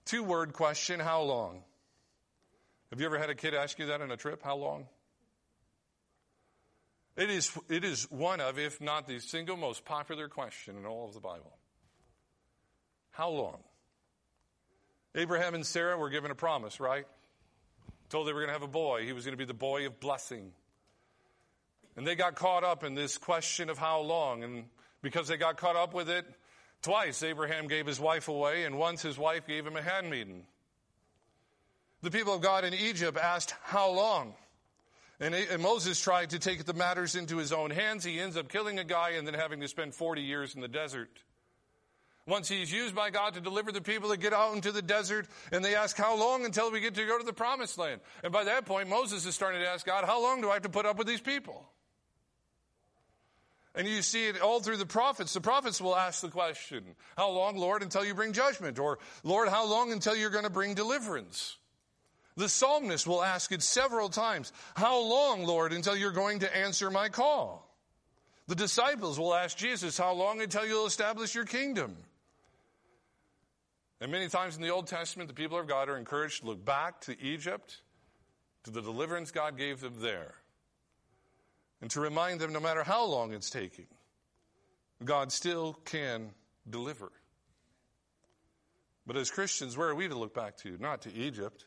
Two 0.06 0.22
word 0.22 0.54
question 0.54 1.00
how 1.00 1.20
long? 1.20 1.62
Have 2.88 3.00
you 3.00 3.04
ever 3.04 3.18
had 3.18 3.28
a 3.28 3.34
kid 3.34 3.52
ask 3.52 3.78
you 3.78 3.84
that 3.88 4.00
on 4.00 4.10
a 4.10 4.16
trip? 4.16 4.40
How 4.42 4.56
long? 4.56 4.86
It 7.16 7.28
is, 7.28 7.56
it 7.68 7.84
is 7.84 8.10
one 8.10 8.40
of, 8.40 8.58
if 8.58 8.80
not 8.80 9.06
the 9.06 9.18
single 9.18 9.56
most 9.56 9.84
popular 9.84 10.28
question 10.28 10.76
in 10.76 10.86
all 10.86 11.06
of 11.06 11.14
the 11.14 11.20
Bible. 11.20 11.52
How 13.10 13.28
long? 13.28 13.58
Abraham 15.14 15.54
and 15.54 15.66
Sarah 15.66 15.98
were 15.98 16.08
given 16.08 16.30
a 16.30 16.34
promise, 16.34 16.80
right? 16.80 17.04
Told 18.08 18.26
they 18.26 18.32
were 18.32 18.40
going 18.40 18.48
to 18.48 18.54
have 18.54 18.62
a 18.62 18.66
boy. 18.66 19.04
He 19.04 19.12
was 19.12 19.24
going 19.24 19.34
to 19.34 19.38
be 19.38 19.44
the 19.44 19.52
boy 19.52 19.86
of 19.86 20.00
blessing. 20.00 20.52
And 21.96 22.06
they 22.06 22.14
got 22.14 22.34
caught 22.34 22.64
up 22.64 22.82
in 22.82 22.94
this 22.94 23.18
question 23.18 23.68
of 23.68 23.76
how 23.76 24.00
long. 24.00 24.42
And 24.42 24.64
because 25.02 25.28
they 25.28 25.36
got 25.36 25.58
caught 25.58 25.76
up 25.76 25.92
with 25.92 26.08
it, 26.08 26.24
twice 26.80 27.22
Abraham 27.22 27.68
gave 27.68 27.86
his 27.86 28.00
wife 28.00 28.28
away, 28.28 28.64
and 28.64 28.78
once 28.78 29.02
his 29.02 29.18
wife 29.18 29.46
gave 29.46 29.66
him 29.66 29.76
a 29.76 29.82
handmaiden. 29.82 30.44
The 32.00 32.10
people 32.10 32.34
of 32.34 32.40
God 32.40 32.64
in 32.64 32.72
Egypt 32.72 33.18
asked, 33.18 33.54
How 33.62 33.90
long? 33.90 34.34
And, 35.22 35.36
and, 35.36 35.62
Moses 35.62 36.00
tried 36.00 36.30
to 36.30 36.40
take 36.40 36.64
the 36.64 36.74
matters 36.74 37.14
into 37.14 37.36
his 37.36 37.52
own 37.52 37.70
hands. 37.70 38.02
He 38.02 38.18
ends 38.18 38.36
up 38.36 38.48
killing 38.48 38.80
a 38.80 38.84
guy 38.84 39.10
and 39.10 39.24
then 39.24 39.34
having 39.34 39.60
to 39.60 39.68
spend 39.68 39.94
40 39.94 40.20
years 40.20 40.56
in 40.56 40.60
the 40.60 40.66
desert. 40.66 41.22
Once 42.26 42.48
he's 42.48 42.72
used 42.72 42.92
by 42.92 43.10
God 43.10 43.34
to 43.34 43.40
deliver 43.40 43.70
the 43.70 43.80
people 43.80 44.08
that 44.08 44.16
get 44.18 44.32
out 44.32 44.52
into 44.52 44.72
the 44.72 44.82
desert, 44.82 45.28
and 45.52 45.64
they 45.64 45.76
ask, 45.76 45.96
How 45.96 46.18
long 46.18 46.44
until 46.44 46.72
we 46.72 46.80
get 46.80 46.96
to 46.96 47.06
go 47.06 47.18
to 47.18 47.24
the 47.24 47.32
promised 47.32 47.78
land? 47.78 48.00
And 48.24 48.32
by 48.32 48.42
that 48.44 48.66
point, 48.66 48.88
Moses 48.88 49.24
is 49.24 49.32
starting 49.36 49.60
to 49.60 49.68
ask 49.68 49.86
God, 49.86 50.04
How 50.04 50.20
long 50.20 50.40
do 50.40 50.50
I 50.50 50.54
have 50.54 50.62
to 50.62 50.68
put 50.68 50.86
up 50.86 50.98
with 50.98 51.06
these 51.06 51.20
people? 51.20 51.68
And 53.76 53.86
you 53.86 54.02
see 54.02 54.26
it 54.26 54.40
all 54.40 54.58
through 54.58 54.76
the 54.78 54.86
prophets. 54.86 55.32
The 55.32 55.40
prophets 55.40 55.80
will 55.80 55.96
ask 55.96 56.20
the 56.20 56.30
question, 56.30 56.82
How 57.16 57.30
long, 57.30 57.56
Lord, 57.56 57.84
until 57.84 58.04
you 58.04 58.14
bring 58.14 58.32
judgment? 58.32 58.80
Or, 58.80 58.98
Lord, 59.22 59.48
how 59.48 59.68
long 59.68 59.92
until 59.92 60.16
you're 60.16 60.30
going 60.30 60.44
to 60.44 60.50
bring 60.50 60.74
deliverance? 60.74 61.58
The 62.36 62.48
psalmist 62.48 63.06
will 63.06 63.22
ask 63.22 63.52
it 63.52 63.62
several 63.62 64.08
times 64.08 64.52
How 64.74 65.00
long, 65.00 65.44
Lord, 65.44 65.72
until 65.72 65.96
you're 65.96 66.12
going 66.12 66.40
to 66.40 66.56
answer 66.56 66.90
my 66.90 67.08
call? 67.08 67.68
The 68.48 68.54
disciples 68.54 69.18
will 69.18 69.34
ask 69.34 69.56
Jesus, 69.56 69.98
How 69.98 70.12
long 70.12 70.40
until 70.40 70.66
you'll 70.66 70.86
establish 70.86 71.34
your 71.34 71.44
kingdom? 71.44 71.96
And 74.00 74.10
many 74.10 74.28
times 74.28 74.56
in 74.56 74.62
the 74.62 74.70
Old 74.70 74.88
Testament, 74.88 75.28
the 75.28 75.34
people 75.34 75.58
of 75.58 75.68
God 75.68 75.88
are 75.88 75.96
encouraged 75.96 76.40
to 76.40 76.46
look 76.46 76.64
back 76.64 77.02
to 77.02 77.20
Egypt, 77.22 77.82
to 78.64 78.70
the 78.70 78.82
deliverance 78.82 79.30
God 79.30 79.56
gave 79.56 79.80
them 79.80 79.94
there, 80.00 80.34
and 81.80 81.90
to 81.92 82.00
remind 82.00 82.40
them 82.40 82.52
no 82.52 82.60
matter 82.60 82.82
how 82.82 83.04
long 83.04 83.32
it's 83.32 83.50
taking, 83.50 83.86
God 85.04 85.30
still 85.30 85.74
can 85.84 86.30
deliver. 86.68 87.12
But 89.06 89.16
as 89.16 89.30
Christians, 89.30 89.76
where 89.76 89.88
are 89.88 89.94
we 89.94 90.08
to 90.08 90.16
look 90.16 90.34
back 90.34 90.56
to? 90.58 90.78
Not 90.80 91.02
to 91.02 91.12
Egypt 91.12 91.66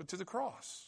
but 0.00 0.08
to 0.08 0.16
the 0.16 0.24
cross. 0.24 0.86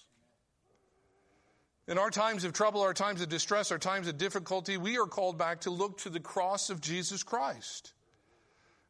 In 1.86 1.98
our 1.98 2.10
times 2.10 2.44
of 2.44 2.54
trouble, 2.54 2.80
our 2.80 2.94
times 2.94 3.20
of 3.20 3.28
distress, 3.28 3.70
our 3.70 3.76
times 3.76 4.08
of 4.08 4.16
difficulty, 4.16 4.78
we 4.78 4.96
are 4.96 5.04
called 5.04 5.36
back 5.36 5.60
to 5.60 5.70
look 5.70 5.98
to 5.98 6.08
the 6.08 6.18
cross 6.18 6.70
of 6.70 6.80
Jesus 6.80 7.22
Christ. 7.22 7.92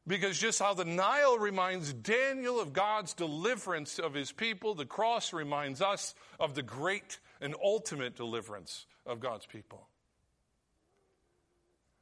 Because 0.06 0.38
just 0.38 0.60
how 0.60 0.74
the 0.74 0.84
Nile 0.84 1.40
reminds 1.40 1.92
Daniel 1.92 2.60
of 2.60 2.72
God's 2.72 3.14
deliverance 3.14 3.98
of 3.98 4.14
his 4.14 4.30
people, 4.30 4.76
the 4.76 4.86
cross 4.86 5.32
reminds 5.32 5.82
us 5.82 6.14
of 6.38 6.54
the 6.54 6.62
great 6.62 7.18
and 7.40 7.56
ultimate 7.60 8.14
deliverance 8.14 8.86
of 9.04 9.18
God's 9.18 9.46
people. 9.46 9.88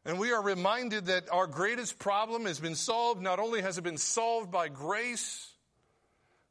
And 0.04 0.18
we 0.18 0.30
are 0.32 0.42
reminded 0.42 1.06
that 1.06 1.32
our 1.32 1.46
greatest 1.46 1.98
problem 1.98 2.44
has 2.44 2.60
been 2.60 2.74
solved. 2.74 3.22
Not 3.22 3.38
only 3.38 3.62
has 3.62 3.78
it 3.78 3.82
been 3.82 3.96
solved 3.96 4.50
by 4.50 4.68
grace, 4.68 5.49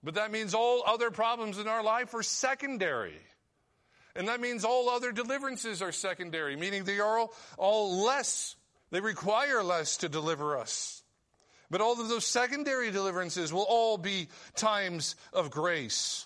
but 0.03 0.15
that 0.15 0.31
means 0.31 0.53
all 0.53 0.83
other 0.85 1.11
problems 1.11 1.57
in 1.57 1.67
our 1.67 1.83
life 1.83 2.13
are 2.13 2.23
secondary. 2.23 3.17
And 4.15 4.27
that 4.27 4.41
means 4.41 4.65
all 4.65 4.89
other 4.89 5.11
deliverances 5.11 5.81
are 5.81 5.91
secondary, 5.91 6.55
meaning 6.55 6.83
they 6.83 6.99
are 6.99 7.19
all, 7.19 7.33
all 7.57 8.03
less, 8.03 8.55
they 8.91 9.01
require 9.01 9.63
less 9.63 9.97
to 9.97 10.09
deliver 10.09 10.57
us. 10.57 11.03
But 11.69 11.81
all 11.81 11.99
of 11.99 12.09
those 12.09 12.25
secondary 12.25 12.91
deliverances 12.91 13.53
will 13.53 13.65
all 13.69 13.97
be 13.97 14.27
times 14.55 15.15
of 15.31 15.51
grace. 15.51 16.25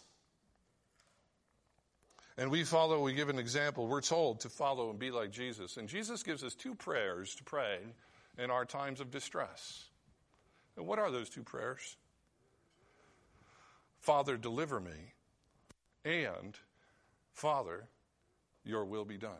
And 2.37 2.49
we 2.49 2.63
follow, 2.63 3.01
we 3.01 3.13
give 3.13 3.29
an 3.29 3.39
example. 3.39 3.87
We're 3.87 4.01
told 4.01 4.39
to 4.41 4.49
follow 4.49 4.89
and 4.89 4.97
be 4.97 5.11
like 5.11 5.31
Jesus. 5.31 5.77
And 5.77 5.87
Jesus 5.87 6.23
gives 6.23 6.43
us 6.43 6.55
two 6.55 6.73
prayers 6.73 7.35
to 7.35 7.43
pray 7.43 7.79
in 8.37 8.49
our 8.49 8.65
times 8.65 9.01
of 9.01 9.11
distress. 9.11 9.85
And 10.77 10.87
what 10.87 10.97
are 10.97 11.11
those 11.11 11.29
two 11.29 11.43
prayers? 11.43 11.97
Father, 14.03 14.35
deliver 14.35 14.81
me, 14.81 15.13
and 16.03 16.57
Father, 17.31 17.85
your 18.65 18.83
will 18.83 19.05
be 19.05 19.17
done. 19.17 19.31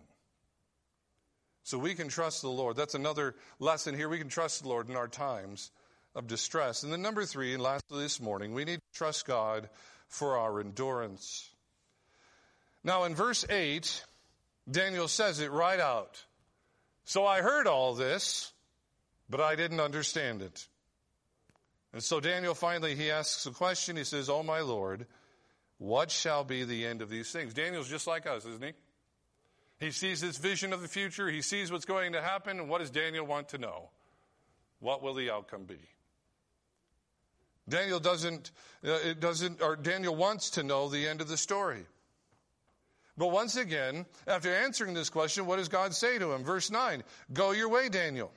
So 1.64 1.78
we 1.78 1.96
can 1.96 2.08
trust 2.08 2.42
the 2.42 2.50
Lord. 2.50 2.78
That's 2.78 2.96
another 2.96 3.36
lesson 3.60 3.94
here. 3.94 4.08
We 4.08 4.20
can 4.20 4.30
trust 4.30 4.64
the 4.64 4.70
Lord 4.70 4.90
in 4.90 4.96
our 4.96 5.10
times 5.10 5.70
of 6.16 6.28
distress. 6.28 6.84
And 6.84 6.94
then, 6.94 7.02
number 7.02 7.26
three, 7.26 7.54
and 7.54 7.62
lastly 7.62 8.04
this 8.04 8.22
morning, 8.22 8.54
we 8.54 8.64
need 8.64 8.78
to 8.78 8.98
trust 8.98 9.26
God 9.26 9.70
for 10.08 10.38
our 10.38 10.62
endurance. 10.62 11.50
Now, 12.86 13.04
in 13.04 13.16
verse 13.16 13.46
8, 13.50 14.06
Daniel 14.72 15.10
says 15.10 15.42
it 15.42 15.52
right 15.52 15.80
out. 15.80 16.24
So 17.04 17.26
I 17.26 17.42
heard 17.42 17.68
all 17.68 17.96
this, 17.96 18.54
but 19.30 19.42
I 19.42 19.56
didn't 19.56 19.82
understand 19.82 20.42
it. 20.42 20.68
And 21.94 22.04
so 22.04 22.20
Daniel 22.20 22.56
finally 22.56 22.96
he 22.96 23.12
asks 23.12 23.46
a 23.46 23.52
question. 23.52 23.96
He 23.96 24.04
says, 24.04 24.30
"Oh 24.30 24.44
my 24.44 24.60
Lord, 24.62 25.06
what 25.78 26.10
shall 26.12 26.44
be 26.44 26.64
the 26.64 26.86
end 26.86 27.02
of 27.02 27.10
these 27.10 27.32
things?" 27.32 27.54
Daniel's 27.54 27.90
just 27.90 28.08
like 28.08 28.26
us, 28.26 28.46
isn't 28.46 28.64
he? 28.64 28.74
He 29.80 29.92
sees 29.92 30.22
this 30.22 30.38
vision 30.38 30.74
of 30.74 30.82
the 30.82 30.88
future. 30.88 31.30
He 31.30 31.42
sees 31.42 31.72
what's 31.72 31.86
going 31.86 32.14
to 32.14 32.22
happen. 32.22 32.60
And 32.60 32.70
what 32.70 32.80
does 32.80 32.90
Daniel 32.90 33.26
want 33.26 33.50
to 33.50 33.58
know? 33.58 33.90
What 34.80 35.02
will 35.02 35.14
the 35.14 35.30
outcome 35.30 35.66
be? 35.66 35.80
Daniel 37.68 38.00
doesn't, 38.00 38.52
uh, 38.86 39.00
it 39.06 39.20
doesn't, 39.20 39.62
or 39.62 39.76
Daniel 39.76 40.16
wants 40.16 40.52
to 40.52 40.64
know 40.64 40.90
the 40.90 41.08
end 41.08 41.22
of 41.22 41.28
the 41.28 41.38
story. 41.38 41.86
But 43.18 43.28
once 43.28 43.56
again, 43.56 44.06
after 44.28 44.54
answering 44.54 44.94
this 44.94 45.10
question, 45.10 45.46
what 45.46 45.58
does 45.58 45.70
God 45.70 45.94
say 45.94 46.18
to 46.18 46.32
him? 46.32 46.44
Verse 46.44 46.72
9 46.72 47.04
Go 47.32 47.52
your 47.52 47.70
way, 47.70 47.90
Daniel. 47.90 48.32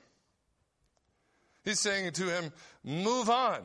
He's 1.67 1.81
saying 1.81 2.13
to 2.13 2.23
him, 2.29 2.53
move 2.85 3.29
on. 3.29 3.59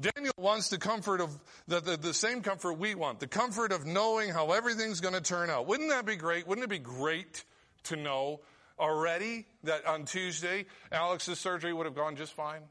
Daniel 0.00 0.34
wants 0.36 0.70
the 0.70 0.78
comfort 0.78 1.20
of 1.20 1.30
the, 1.68 1.78
the, 1.78 1.96
the, 1.96 2.12
same 2.12 2.42
comfort 2.42 2.72
we 2.72 2.96
want, 2.96 3.20
the 3.20 3.28
comfort 3.28 3.70
of 3.70 3.86
knowing 3.86 4.30
how 4.30 4.50
everything's 4.50 5.00
going 5.00 5.14
to 5.14 5.20
turn 5.20 5.50
out. 5.50 5.68
Wouldn't 5.68 5.90
that 5.90 6.04
be 6.04 6.16
great? 6.16 6.48
Wouldn't 6.48 6.64
it 6.64 6.70
be 6.70 6.80
great 6.80 7.44
to 7.84 7.94
know 7.94 8.40
already 8.76 9.46
that 9.62 9.86
on 9.86 10.04
Tuesday, 10.04 10.66
Alex's 10.90 11.38
surgery 11.38 11.72
would 11.72 11.86
have 11.86 11.94
gone 11.94 12.16
just 12.16 12.32
fine? 12.32 12.62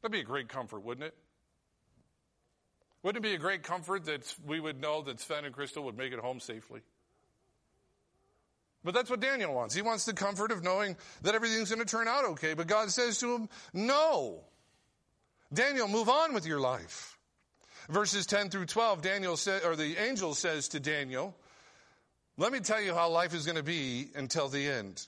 That'd 0.00 0.12
be 0.12 0.20
a 0.20 0.24
great 0.24 0.48
comfort, 0.48 0.84
wouldn't 0.84 1.08
it? 1.08 1.14
Wouldn't 3.02 3.24
it 3.24 3.28
be 3.28 3.34
a 3.34 3.38
great 3.38 3.64
comfort 3.64 4.04
that 4.04 4.32
we 4.46 4.60
would 4.60 4.80
know 4.80 5.02
that 5.02 5.18
Sven 5.18 5.44
and 5.44 5.52
Crystal 5.52 5.82
would 5.82 5.98
make 5.98 6.12
it 6.12 6.20
home 6.20 6.38
safely? 6.38 6.82
But 8.82 8.94
that's 8.94 9.10
what 9.10 9.20
Daniel 9.20 9.54
wants. 9.54 9.74
He 9.74 9.82
wants 9.82 10.06
the 10.06 10.14
comfort 10.14 10.52
of 10.52 10.62
knowing 10.62 10.96
that 11.22 11.34
everything's 11.34 11.70
going 11.70 11.84
to 11.84 11.90
turn 11.90 12.08
out 12.08 12.24
okay. 12.24 12.54
But 12.54 12.66
God 12.66 12.90
says 12.90 13.18
to 13.18 13.34
him, 13.34 13.48
no. 13.74 14.40
Daniel, 15.52 15.88
move 15.88 16.08
on 16.08 16.32
with 16.32 16.46
your 16.46 16.60
life. 16.60 17.18
Verses 17.88 18.24
10 18.26 18.50
through 18.50 18.66
12, 18.66 19.02
Daniel 19.02 19.36
said, 19.36 19.62
or 19.64 19.76
the 19.76 19.96
angel 19.96 20.34
says 20.34 20.68
to 20.68 20.80
Daniel, 20.80 21.34
let 22.38 22.52
me 22.52 22.60
tell 22.60 22.80
you 22.80 22.94
how 22.94 23.10
life 23.10 23.34
is 23.34 23.44
going 23.44 23.56
to 23.56 23.62
be 23.62 24.08
until 24.14 24.48
the 24.48 24.66
end. 24.66 25.06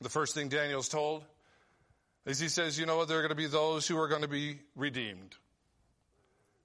The 0.00 0.08
first 0.08 0.34
thing 0.34 0.48
Daniel's 0.48 0.88
told 0.88 1.24
is 2.24 2.38
he 2.38 2.48
says, 2.48 2.78
you 2.78 2.86
know 2.86 2.96
what, 2.96 3.08
there 3.08 3.18
are 3.18 3.22
going 3.22 3.30
to 3.30 3.34
be 3.34 3.46
those 3.46 3.86
who 3.86 3.98
are 3.98 4.08
going 4.08 4.22
to 4.22 4.28
be 4.28 4.60
redeemed. 4.76 5.34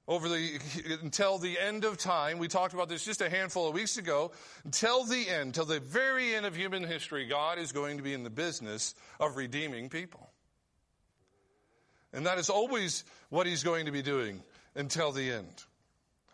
Over 0.08 0.30
the, 0.30 0.60
until 1.02 1.38
the 1.38 1.60
end 1.60 1.84
of 1.84 1.98
time, 1.98 2.38
we 2.38 2.48
talked 2.48 2.74
about 2.74 2.88
this 2.88 3.04
just 3.04 3.22
a 3.22 3.30
handful 3.30 3.68
of 3.68 3.74
weeks 3.74 3.98
ago, 3.98 4.32
until 4.64 5.04
the 5.04 5.28
end, 5.28 5.54
till 5.54 5.66
the 5.66 5.82
very 5.82 6.34
end 6.34 6.46
of 6.46 6.56
human 6.56 6.84
history, 6.84 7.26
God 7.26 7.60
is 7.60 7.74
going 7.74 7.98
to 7.98 8.04
be 8.04 8.14
in 8.14 8.24
the 8.24 8.30
business 8.30 8.96
of 9.20 9.36
redeeming 9.36 9.90
people. 9.90 10.30
And 12.14 12.26
that 12.26 12.40
is 12.40 12.50
always 12.50 13.04
what 13.30 13.48
he's 13.48 13.64
going 13.64 13.86
to 13.88 13.92
be 13.92 14.02
doing 14.02 14.42
until 14.76 15.12
the 15.12 15.30
end. 15.30 15.64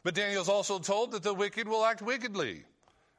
But 0.04 0.14
Daniel's 0.14 0.50
also 0.50 0.78
told 0.78 1.14
that 1.14 1.24
the 1.24 1.34
wicked 1.34 1.68
will 1.68 1.84
act 1.84 2.02
wickedly 2.02 2.66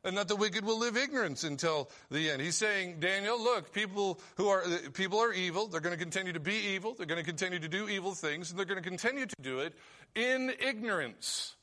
and 0.04 0.16
that 0.18 0.28
the 0.28 0.36
wicked 0.36 0.64
will 0.64 0.78
live 0.78 0.96
ignorance 0.96 1.44
until 1.44 1.90
the 2.10 2.30
end. 2.30 2.42
He's 2.42 2.56
saying, 2.56 3.00
Daniel, 3.00 3.42
look, 3.42 3.72
people 3.72 4.20
who 4.36 4.48
are, 4.48 4.62
people 4.92 5.18
are 5.18 5.32
evil. 5.32 5.66
They're 5.66 5.80
going 5.80 5.96
to 5.96 6.02
continue 6.02 6.34
to 6.34 6.40
be 6.40 6.54
evil. 6.54 6.94
They're 6.94 7.06
going 7.06 7.20
to 7.20 7.26
continue 7.26 7.58
to 7.58 7.68
do 7.68 7.88
evil 7.88 8.14
things 8.14 8.50
and 8.50 8.58
they're 8.58 8.66
going 8.66 8.82
to 8.82 8.88
continue 8.88 9.26
to 9.26 9.36
do 9.40 9.60
it 9.60 9.74
in 10.14 10.52
ignorance. 10.60 11.56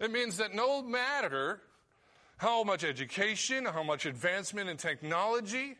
It 0.00 0.10
means 0.10 0.38
that 0.38 0.54
no 0.54 0.82
matter 0.82 1.60
how 2.38 2.64
much 2.64 2.82
education, 2.82 3.66
how 3.66 3.82
much 3.82 4.06
advancement 4.06 4.68
in 4.68 4.76
technology, 4.76 5.76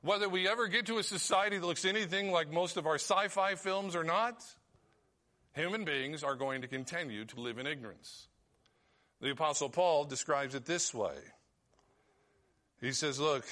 whether 0.00 0.28
we 0.28 0.48
ever 0.48 0.66
get 0.68 0.86
to 0.86 0.98
a 0.98 1.02
society 1.02 1.58
that 1.58 1.66
looks 1.66 1.84
anything 1.84 2.32
like 2.32 2.50
most 2.50 2.76
of 2.76 2.86
our 2.86 2.96
sci-fi 2.96 3.54
films 3.54 3.94
or 3.94 4.02
not, 4.02 4.42
human 5.54 5.84
beings 5.84 6.24
are 6.24 6.34
going 6.34 6.62
to 6.62 6.68
continue 6.68 7.24
to 7.26 7.40
live 7.40 7.58
in 7.58 7.66
ignorance. 7.66 8.28
The 9.22 9.30
apostle 9.30 9.68
Paul 9.68 10.04
describes 10.04 10.56
it 10.56 10.66
this 10.66 10.92
way. 10.92 11.14
He 12.80 12.90
says, 12.90 13.20
look, 13.20 13.44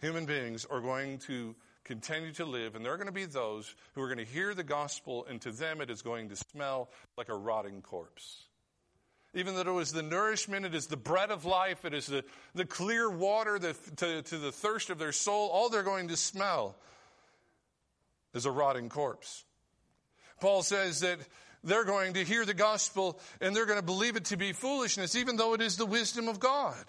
human 0.00 0.24
beings 0.24 0.64
are 0.64 0.80
going 0.80 1.18
to 1.26 1.54
continue 1.84 2.32
to 2.32 2.46
live, 2.46 2.74
and 2.74 2.82
there 2.82 2.94
are 2.94 2.96
going 2.96 3.06
to 3.06 3.12
be 3.12 3.26
those 3.26 3.74
who 3.94 4.00
are 4.00 4.06
going 4.06 4.24
to 4.26 4.32
hear 4.32 4.54
the 4.54 4.64
gospel, 4.64 5.26
and 5.28 5.38
to 5.42 5.52
them 5.52 5.82
it 5.82 5.90
is 5.90 6.00
going 6.00 6.30
to 6.30 6.36
smell 6.36 6.88
like 7.18 7.28
a 7.28 7.36
rotting 7.36 7.82
corpse. 7.82 8.44
Even 9.34 9.54
though 9.54 9.78
it 9.78 9.82
is 9.82 9.92
the 9.92 10.02
nourishment, 10.02 10.64
it 10.64 10.74
is 10.74 10.86
the 10.86 10.96
bread 10.96 11.30
of 11.30 11.44
life, 11.44 11.84
it 11.84 11.92
is 11.92 12.06
the, 12.06 12.24
the 12.54 12.64
clear 12.64 13.10
water 13.10 13.58
to, 13.58 14.22
to 14.22 14.38
the 14.38 14.50
thirst 14.50 14.88
of 14.88 14.98
their 14.98 15.12
soul, 15.12 15.50
all 15.50 15.68
they're 15.68 15.82
going 15.82 16.08
to 16.08 16.16
smell 16.16 16.74
is 18.32 18.46
a 18.46 18.50
rotting 18.50 18.88
corpse. 18.88 19.44
Paul 20.40 20.62
says 20.62 21.00
that 21.00 21.18
they're 21.66 21.84
going 21.84 22.14
to 22.14 22.24
hear 22.24 22.46
the 22.46 22.54
gospel 22.54 23.18
and 23.40 23.54
they're 23.54 23.66
going 23.66 23.78
to 23.78 23.84
believe 23.84 24.16
it 24.16 24.26
to 24.26 24.36
be 24.36 24.52
foolishness, 24.52 25.16
even 25.16 25.36
though 25.36 25.52
it 25.52 25.60
is 25.60 25.76
the 25.76 25.84
wisdom 25.84 26.28
of 26.28 26.38
God. 26.38 26.84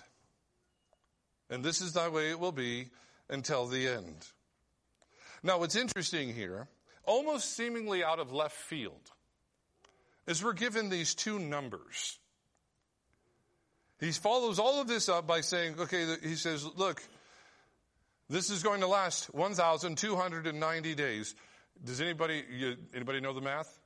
And 1.50 1.64
this 1.64 1.82
is 1.82 1.94
the 1.94 2.10
way 2.12 2.30
it 2.30 2.40
will 2.40 2.52
be 2.52 2.90
until 3.30 3.66
the 3.66 3.88
end. 3.88 4.28
Now, 5.42 5.60
what's 5.60 5.76
interesting 5.76 6.34
here, 6.34 6.68
almost 7.06 7.56
seemingly 7.56 8.04
out 8.04 8.20
of 8.20 8.32
left 8.32 8.56
field, 8.56 9.12
is 10.28 10.44
we're 10.44 10.54
given 10.54 10.90
these 10.90 11.16
two 11.16 11.40
numbers. 11.40 12.20
He 14.00 14.12
follows 14.12 14.60
all 14.60 14.80
of 14.80 14.88
this 14.88 15.10
up 15.10 15.26
by 15.26 15.42
saying, 15.42 15.80
okay, 15.80 16.18
he 16.22 16.36
says, 16.36 16.64
look, 16.76 17.02
this 18.30 18.52
is 18.52 18.62
going 18.62 18.82
to 18.82 18.88
last 18.88 19.34
1,290 19.34 20.96
days. 20.96 21.34
Does 21.84 22.00
anybody, 22.00 22.44
anybody 22.94 23.22
know 23.22 23.34
the 23.34 23.42
math? 23.42 23.80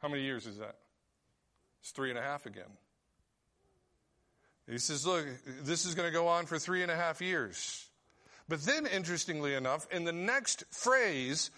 How 0.00 0.08
many 0.08 0.22
years 0.22 0.46
is 0.46 0.58
that? 0.58 0.76
It's 1.80 1.90
three 1.90 2.10
and 2.10 2.18
a 2.18 2.22
half 2.22 2.46
again. 2.46 2.70
He 4.68 4.78
says, 4.78 5.06
look, 5.06 5.26
this 5.62 5.84
is 5.84 5.94
going 5.94 6.08
to 6.08 6.12
go 6.12 6.28
on 6.28 6.46
for 6.46 6.58
three 6.58 6.82
and 6.82 6.90
a 6.90 6.96
half 6.96 7.20
years. 7.20 7.86
But 8.48 8.62
then, 8.62 8.86
interestingly 8.86 9.54
enough, 9.54 9.86
in 9.90 10.04
the 10.04 10.12
next 10.12 10.64
phrase, 10.70 11.50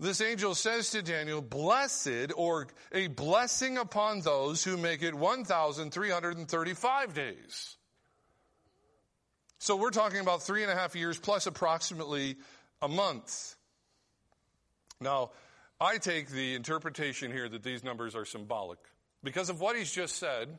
this 0.00 0.20
angel 0.20 0.54
says 0.54 0.90
to 0.90 1.02
Daniel, 1.02 1.40
blessed 1.40 2.32
or 2.36 2.66
a 2.92 3.06
blessing 3.06 3.78
upon 3.78 4.20
those 4.20 4.64
who 4.64 4.76
make 4.76 5.02
it 5.02 5.14
1,335 5.14 7.14
days. 7.14 7.76
So 9.58 9.76
we're 9.76 9.90
talking 9.90 10.20
about 10.20 10.42
three 10.42 10.62
and 10.62 10.72
a 10.72 10.74
half 10.74 10.96
years 10.96 11.18
plus 11.18 11.46
approximately 11.46 12.36
a 12.80 12.88
month. 12.88 13.54
Now, 15.00 15.30
I 15.82 15.98
take 15.98 16.28
the 16.28 16.54
interpretation 16.54 17.32
here 17.32 17.48
that 17.48 17.64
these 17.64 17.82
numbers 17.82 18.14
are 18.14 18.24
symbolic 18.24 18.78
because 19.24 19.50
of 19.50 19.60
what 19.60 19.76
he's 19.76 19.90
just 19.90 20.14
said 20.14 20.56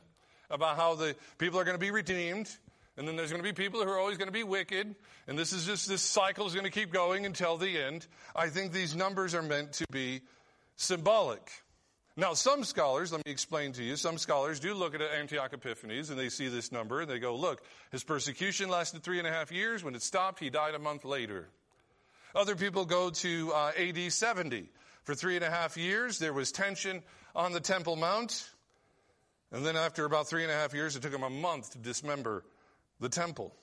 about 0.50 0.76
how 0.76 0.96
the 0.96 1.16
people 1.38 1.58
are 1.58 1.64
going 1.64 1.76
to 1.76 1.80
be 1.80 1.90
redeemed 1.90 2.54
and 2.98 3.08
then 3.08 3.16
there's 3.16 3.30
going 3.30 3.42
to 3.42 3.48
be 3.48 3.54
people 3.54 3.82
who 3.82 3.88
are 3.88 3.98
always 3.98 4.18
going 4.18 4.28
to 4.28 4.32
be 4.32 4.42
wicked 4.42 4.94
and 5.26 5.38
this 5.38 5.54
is 5.54 5.64
just 5.64 5.88
this 5.88 6.02
cycle 6.02 6.46
is 6.46 6.52
going 6.52 6.66
to 6.66 6.70
keep 6.70 6.92
going 6.92 7.24
until 7.24 7.56
the 7.56 7.80
end. 7.80 8.06
I 8.36 8.50
think 8.50 8.72
these 8.72 8.94
numbers 8.94 9.34
are 9.34 9.40
meant 9.40 9.72
to 9.72 9.86
be 9.90 10.20
symbolic. 10.76 11.50
Now, 12.18 12.34
some 12.34 12.62
scholars, 12.62 13.10
let 13.10 13.24
me 13.24 13.32
explain 13.32 13.72
to 13.72 13.82
you, 13.82 13.96
some 13.96 14.18
scholars 14.18 14.60
do 14.60 14.74
look 14.74 14.94
at 14.94 15.00
Antioch 15.00 15.54
Epiphanes 15.54 16.10
and 16.10 16.18
they 16.18 16.28
see 16.28 16.48
this 16.48 16.70
number 16.70 17.00
and 17.00 17.10
they 17.10 17.18
go, 17.18 17.34
look, 17.34 17.62
his 17.90 18.04
persecution 18.04 18.68
lasted 18.68 19.02
three 19.02 19.20
and 19.20 19.26
a 19.26 19.32
half 19.32 19.50
years. 19.50 19.82
When 19.82 19.94
it 19.94 20.02
stopped, 20.02 20.38
he 20.38 20.50
died 20.50 20.74
a 20.74 20.78
month 20.78 21.06
later. 21.06 21.48
Other 22.34 22.56
people 22.56 22.84
go 22.84 23.08
to 23.08 23.52
uh, 23.54 23.72
AD 23.78 24.12
70 24.12 24.68
for 25.04 25.14
three 25.14 25.36
and 25.36 25.44
a 25.44 25.50
half 25.50 25.76
years, 25.76 26.18
there 26.18 26.32
was 26.32 26.52
tension 26.52 27.02
on 27.34 27.52
the 27.52 27.60
Temple 27.60 27.96
Mount. 27.96 28.48
And 29.52 29.64
then 29.64 29.76
after 29.76 30.04
about 30.04 30.26
three 30.28 30.42
and 30.42 30.50
a 30.50 30.54
half 30.54 30.74
years, 30.74 30.96
it 30.96 31.02
took 31.02 31.14
him 31.14 31.22
a 31.22 31.30
month 31.30 31.72
to 31.72 31.78
dismember 31.78 32.44
the 32.98 33.08
temple. 33.08 33.54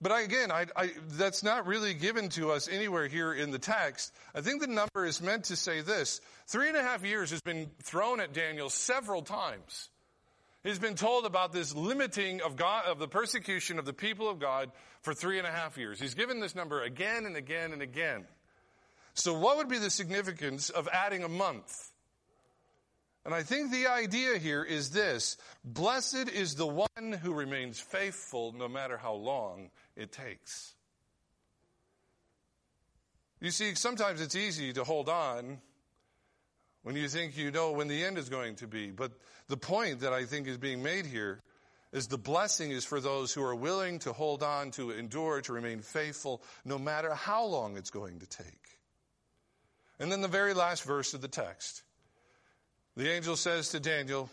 But 0.00 0.24
again, 0.24 0.50
I, 0.50 0.66
I, 0.76 0.90
that's 1.12 1.42
not 1.42 1.66
really 1.66 1.94
given 1.94 2.28
to 2.30 2.50
us 2.52 2.68
anywhere 2.68 3.06
here 3.06 3.32
in 3.32 3.50
the 3.50 3.58
text. 3.58 4.12
I 4.34 4.40
think 4.40 4.60
the 4.60 4.66
number 4.66 5.04
is 5.04 5.20
meant 5.20 5.44
to 5.44 5.56
say 5.56 5.82
this. 5.82 6.20
Three 6.46 6.68
and 6.68 6.76
a 6.76 6.82
half 6.82 7.04
years 7.04 7.30
has 7.30 7.40
been 7.40 7.70
thrown 7.82 8.20
at 8.20 8.32
Daniel 8.32 8.70
several 8.70 9.22
times. 9.22 9.88
He's 10.62 10.78
been 10.78 10.94
told 10.94 11.26
about 11.26 11.52
this 11.52 11.74
limiting 11.74 12.40
of 12.40 12.56
God, 12.56 12.86
of 12.86 12.98
the 12.98 13.08
persecution 13.08 13.78
of 13.78 13.84
the 13.84 13.92
people 13.92 14.30
of 14.30 14.38
God 14.38 14.72
for 15.02 15.12
three 15.12 15.38
and 15.38 15.46
a 15.46 15.50
half 15.50 15.76
years. 15.76 16.00
He's 16.00 16.14
given 16.14 16.40
this 16.40 16.54
number 16.54 16.82
again 16.82 17.26
and 17.26 17.36
again 17.36 17.72
and 17.72 17.82
again. 17.82 18.24
So, 19.14 19.38
what 19.38 19.56
would 19.56 19.68
be 19.68 19.78
the 19.78 19.90
significance 19.90 20.70
of 20.70 20.88
adding 20.92 21.22
a 21.22 21.28
month? 21.28 21.92
And 23.24 23.32
I 23.32 23.42
think 23.42 23.70
the 23.70 23.86
idea 23.86 24.38
here 24.38 24.62
is 24.62 24.90
this 24.90 25.36
Blessed 25.64 26.28
is 26.28 26.56
the 26.56 26.66
one 26.66 27.12
who 27.22 27.32
remains 27.32 27.80
faithful 27.80 28.52
no 28.52 28.68
matter 28.68 28.96
how 28.96 29.14
long 29.14 29.70
it 29.96 30.12
takes. 30.12 30.74
You 33.40 33.50
see, 33.50 33.74
sometimes 33.74 34.20
it's 34.20 34.34
easy 34.34 34.72
to 34.72 34.84
hold 34.84 35.08
on 35.08 35.58
when 36.82 36.96
you 36.96 37.08
think 37.08 37.36
you 37.36 37.50
know 37.50 37.72
when 37.72 37.88
the 37.88 38.04
end 38.04 38.18
is 38.18 38.28
going 38.28 38.56
to 38.56 38.66
be. 38.66 38.90
But 38.90 39.12
the 39.48 39.56
point 39.56 40.00
that 40.00 40.12
I 40.12 40.24
think 40.24 40.46
is 40.46 40.58
being 40.58 40.82
made 40.82 41.06
here 41.06 41.42
is 41.92 42.08
the 42.08 42.18
blessing 42.18 42.72
is 42.72 42.84
for 42.84 43.00
those 43.00 43.32
who 43.32 43.42
are 43.42 43.54
willing 43.54 44.00
to 44.00 44.12
hold 44.12 44.42
on, 44.42 44.70
to 44.72 44.90
endure, 44.90 45.40
to 45.42 45.52
remain 45.52 45.80
faithful, 45.80 46.42
no 46.64 46.78
matter 46.78 47.14
how 47.14 47.44
long 47.44 47.76
it's 47.76 47.90
going 47.90 48.18
to 48.18 48.26
take. 48.26 48.78
And 49.98 50.10
then 50.10 50.20
the 50.20 50.28
very 50.28 50.54
last 50.54 50.84
verse 50.84 51.14
of 51.14 51.20
the 51.20 51.28
text. 51.28 51.82
The 52.96 53.10
angel 53.10 53.36
says 53.36 53.70
to 53.70 53.80
Daniel, 53.80 54.30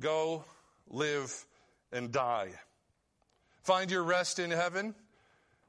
Go, 0.00 0.44
live, 0.88 1.44
and 1.92 2.10
die. 2.10 2.50
Find 3.62 3.90
your 3.90 4.02
rest 4.02 4.38
in 4.38 4.50
heaven 4.50 4.94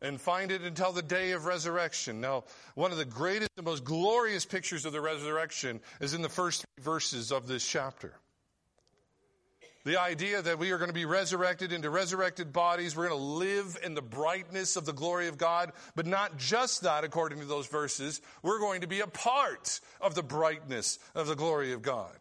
and 0.02 0.20
find 0.20 0.52
it 0.52 0.62
until 0.62 0.92
the 0.92 1.02
day 1.02 1.32
of 1.32 1.46
resurrection. 1.46 2.22
Now, 2.22 2.46
one 2.76 2.92
of 2.92 2.98
the 2.98 3.06
greatest 3.06 3.52
and 3.58 3.66
most 3.66 3.84
glorious 3.84 4.46
pictures 4.46 4.86
of 4.86 4.94
the 4.94 5.02
resurrection 5.02 5.80
is 6.00 6.14
in 6.14 6.22
the 6.22 6.30
first 6.30 6.66
verses 6.80 7.32
of 7.32 7.48
this 7.48 7.68
chapter. 7.68 8.14
The 9.84 10.00
idea 10.00 10.42
that 10.42 10.60
we 10.60 10.72
are 10.72 10.78
going 10.78 10.90
to 10.90 10.94
be 10.94 11.06
resurrected 11.06 11.72
into 11.72 11.90
resurrected 11.90 12.54
bodies. 12.54 12.96
We're 12.96 13.10
going 13.10 13.20
to 13.20 13.26
live 13.26 13.78
in 13.84 13.96
the 13.96 14.02
brightness 14.02 14.76
of 14.76 14.86
the 14.86 14.94
glory 14.94 15.28
of 15.28 15.38
God. 15.38 15.72
But 15.96 16.06
not 16.06 16.38
just 16.38 16.82
that, 16.82 17.04
according 17.04 17.40
to 17.40 17.46
those 17.46 17.68
verses. 17.68 18.22
We're 18.44 18.60
going 18.60 18.82
to 18.82 18.88
be 18.88 19.00
a 19.00 19.08
part 19.08 19.80
of 20.00 20.14
the 20.14 20.24
brightness 20.24 21.00
of 21.16 21.28
the 21.28 21.36
glory 21.36 21.74
of 21.74 21.82
God. 21.82 22.16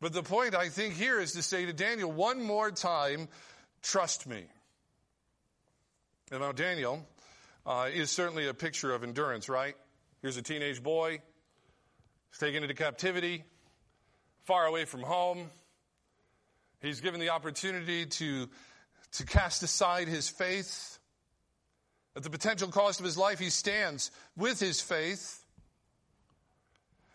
But 0.00 0.12
the 0.12 0.22
point 0.22 0.54
I 0.54 0.68
think 0.68 0.94
here 0.94 1.18
is 1.18 1.32
to 1.32 1.42
say 1.42 1.66
to 1.66 1.72
Daniel 1.72 2.12
one 2.12 2.42
more 2.42 2.70
time, 2.70 3.28
trust 3.82 4.26
me. 4.26 4.44
And 6.30 6.40
now, 6.40 6.52
Daniel 6.52 7.06
uh, 7.66 7.88
is 7.92 8.10
certainly 8.10 8.46
a 8.46 8.54
picture 8.54 8.94
of 8.94 9.02
endurance, 9.02 9.48
right? 9.48 9.74
Here's 10.20 10.36
a 10.36 10.42
teenage 10.42 10.82
boy. 10.82 11.20
He's 12.30 12.38
taken 12.38 12.62
into 12.62 12.74
captivity, 12.74 13.44
far 14.44 14.66
away 14.66 14.84
from 14.84 15.02
home. 15.02 15.50
He's 16.80 17.00
given 17.00 17.20
the 17.20 17.30
opportunity 17.30 18.06
to, 18.06 18.48
to 19.12 19.26
cast 19.26 19.62
aside 19.62 20.08
his 20.08 20.28
faith. 20.28 20.98
At 22.16 22.22
the 22.22 22.30
potential 22.30 22.68
cost 22.68 23.00
of 23.00 23.06
his 23.06 23.18
life, 23.18 23.38
he 23.38 23.50
stands 23.50 24.10
with 24.36 24.60
his 24.60 24.80
faith. 24.80 25.44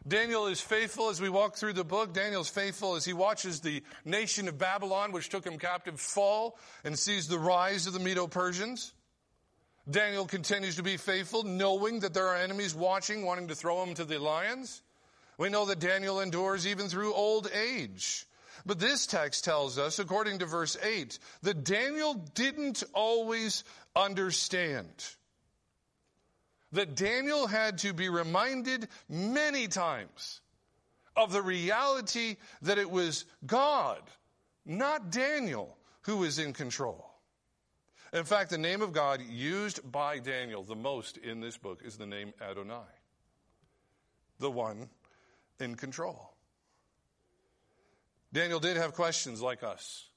Daniel 0.06 0.48
is 0.48 0.60
faithful 0.60 1.10
as 1.10 1.22
we 1.22 1.30
walk 1.30 1.56
through 1.56 1.74
the 1.74 1.86
book. 1.86 2.14
Daniel's 2.14 2.50
faithful 2.50 2.96
as 2.96 3.06
he 3.06 3.14
watches 3.14 3.62
the 3.62 3.82
nation 4.04 4.50
of 4.50 4.58
Babylon, 4.58 5.14
which 5.14 5.30
took 5.30 5.46
him 5.46 5.58
captive, 5.58 6.00
fall 6.00 6.58
and 6.84 7.00
sees 7.00 7.28
the 7.28 7.40
rise 7.40 7.88
of 7.88 7.94
the 7.94 8.00
Medo 8.00 8.28
Persians. 8.28 8.94
Daniel 9.90 10.26
continues 10.26 10.76
to 10.76 10.84
be 10.84 10.98
faithful, 10.98 11.44
knowing 11.44 12.02
that 12.02 12.14
there 12.14 12.28
are 12.28 12.36
enemies 12.36 12.76
watching, 12.76 13.26
wanting 13.26 13.48
to 13.48 13.56
throw 13.56 13.82
him 13.84 13.94
to 13.96 14.06
the 14.06 14.20
lions. 14.20 14.82
We 15.38 15.50
know 15.50 15.66
that 15.66 15.80
Daniel 15.80 16.20
endures 16.20 16.68
even 16.68 16.90
through 16.90 17.14
old 17.14 17.50
age. 17.54 18.26
But 18.66 18.80
this 18.80 19.06
text 19.08 19.44
tells 19.44 19.78
us, 19.78 20.00
according 20.00 20.40
to 20.40 20.46
verse 20.46 20.78
8, 20.82 21.20
that 21.42 21.64
Daniel 21.64 22.14
didn't 22.14 22.84
always 22.94 23.64
understand. 23.96 24.88
That 26.72 26.96
Daniel 26.96 27.46
had 27.46 27.80
to 27.80 27.94
be 27.94 28.10
reminded 28.10 28.88
many 29.10 29.68
times 29.68 30.42
of 31.16 31.32
the 31.32 31.42
reality 31.42 32.38
that 32.62 32.78
it 32.78 32.90
was 32.90 33.26
God, 33.46 34.02
not 34.66 35.12
Daniel, 35.12 35.78
who 36.04 36.18
was 36.18 36.40
in 36.40 36.54
control. 36.54 37.06
In 38.14 38.24
fact, 38.24 38.50
the 38.50 38.58
name 38.58 38.82
of 38.82 38.94
God 38.94 39.22
used 39.22 39.92
by 39.92 40.20
Daniel 40.20 40.64
the 40.64 40.76
most 40.76 41.18
in 41.18 41.42
this 41.42 41.58
book 41.58 41.82
is 41.84 41.98
the 41.98 42.06
name 42.06 42.34
Adonai, 42.42 42.82
the 44.40 44.52
one 44.52 44.90
in 45.60 45.76
control. 45.76 46.33
Daniel 48.34 48.60
did 48.60 48.78
have 48.78 48.94
questions 48.94 49.42
like 49.42 49.64
us. 49.64 50.08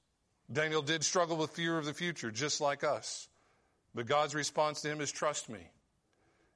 Daniel 0.51 0.81
did 0.81 1.03
struggle 1.03 1.37
with 1.37 1.51
fear 1.51 1.77
of 1.77 1.85
the 1.85 1.93
future, 1.93 2.31
just 2.31 2.59
like 2.59 2.83
us. 2.83 3.27
But 3.93 4.07
God's 4.07 4.33
response 4.33 4.81
to 4.81 4.89
him 4.89 5.01
is 5.01 5.11
trust 5.11 5.49
me 5.49 5.59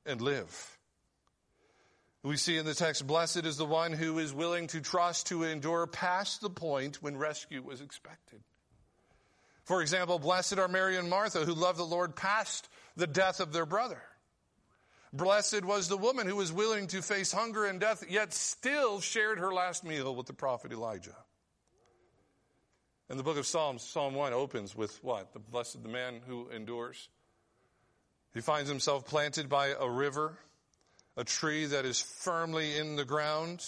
and 0.05 0.19
live. 0.21 0.77
We 2.23 2.37
see 2.37 2.57
in 2.57 2.65
the 2.65 2.73
text, 2.73 3.05
blessed 3.05 3.45
is 3.45 3.57
the 3.57 3.65
one 3.65 3.93
who 3.93 4.19
is 4.19 4.33
willing 4.33 4.67
to 4.67 4.81
trust, 4.81 5.27
to 5.27 5.43
endure 5.43 5.87
past 5.87 6.41
the 6.41 6.49
point 6.49 7.01
when 7.01 7.17
rescue 7.17 7.61
was 7.61 7.81
expected. 7.81 8.41
For 9.63 9.81
example, 9.81 10.19
blessed 10.19 10.57
are 10.57 10.67
Mary 10.67 10.97
and 10.97 11.09
Martha 11.09 11.45
who 11.45 11.53
love 11.53 11.77
the 11.77 11.83
Lord 11.83 12.15
past 12.15 12.69
the 12.95 13.07
death 13.07 13.39
of 13.39 13.53
their 13.53 13.65
brother. 13.65 14.01
Blessed 15.13 15.65
was 15.65 15.87
the 15.87 15.97
woman 15.97 16.27
who 16.27 16.35
was 16.35 16.53
willing 16.53 16.87
to 16.87 17.01
face 17.01 17.31
hunger 17.31 17.65
and 17.65 17.79
death, 17.79 18.03
yet 18.09 18.33
still 18.33 18.99
shared 18.99 19.39
her 19.39 19.53
last 19.53 19.83
meal 19.83 20.15
with 20.15 20.25
the 20.25 20.33
prophet 20.33 20.71
Elijah. 20.71 21.15
And 23.11 23.19
the 23.19 23.25
book 23.25 23.37
of 23.37 23.45
Psalms, 23.45 23.83
Psalm 23.83 24.15
1 24.15 24.31
opens 24.31 24.73
with 24.73 24.97
what? 25.03 25.33
The 25.33 25.39
blessed 25.39 25.83
the 25.83 25.89
man 25.89 26.21
who 26.25 26.47
endures. 26.47 27.09
He 28.33 28.39
finds 28.39 28.69
himself 28.69 29.05
planted 29.05 29.49
by 29.49 29.73
a 29.77 29.89
river, 29.89 30.37
a 31.17 31.25
tree 31.25 31.65
that 31.65 31.83
is 31.83 31.99
firmly 31.99 32.77
in 32.77 32.95
the 32.95 33.03
ground. 33.03 33.65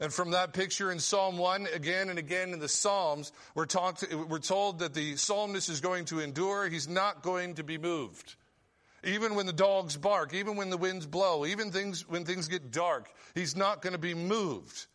And 0.00 0.10
from 0.10 0.30
that 0.30 0.54
picture 0.54 0.90
in 0.90 0.98
Psalm 0.98 1.36
1, 1.36 1.68
again 1.74 2.08
and 2.08 2.18
again 2.18 2.54
in 2.54 2.58
the 2.58 2.70
Psalms, 2.70 3.32
we're, 3.54 3.66
talked, 3.66 4.10
we're 4.10 4.38
told 4.38 4.78
that 4.78 4.94
the 4.94 5.16
psalmist 5.16 5.68
is 5.68 5.82
going 5.82 6.06
to 6.06 6.20
endure. 6.20 6.70
He's 6.70 6.88
not 6.88 7.22
going 7.22 7.56
to 7.56 7.62
be 7.62 7.76
moved. 7.76 8.36
Even 9.04 9.34
when 9.34 9.44
the 9.44 9.52
dogs 9.52 9.98
bark, 9.98 10.32
even 10.32 10.56
when 10.56 10.70
the 10.70 10.78
winds 10.78 11.04
blow, 11.04 11.44
even 11.44 11.70
things, 11.70 12.08
when 12.08 12.24
things 12.24 12.48
get 12.48 12.70
dark, 12.70 13.10
he's 13.34 13.54
not 13.54 13.82
going 13.82 13.92
to 13.92 13.98
be 13.98 14.14
moved. 14.14 14.86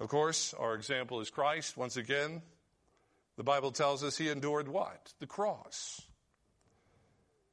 Of 0.00 0.08
course, 0.08 0.54
our 0.54 0.74
example 0.74 1.20
is 1.20 1.30
Christ. 1.30 1.76
Once 1.76 1.96
again, 1.96 2.42
the 3.36 3.44
Bible 3.44 3.72
tells 3.72 4.02
us 4.02 4.16
he 4.16 4.28
endured 4.28 4.68
what? 4.68 5.12
The 5.20 5.26
cross. 5.26 6.00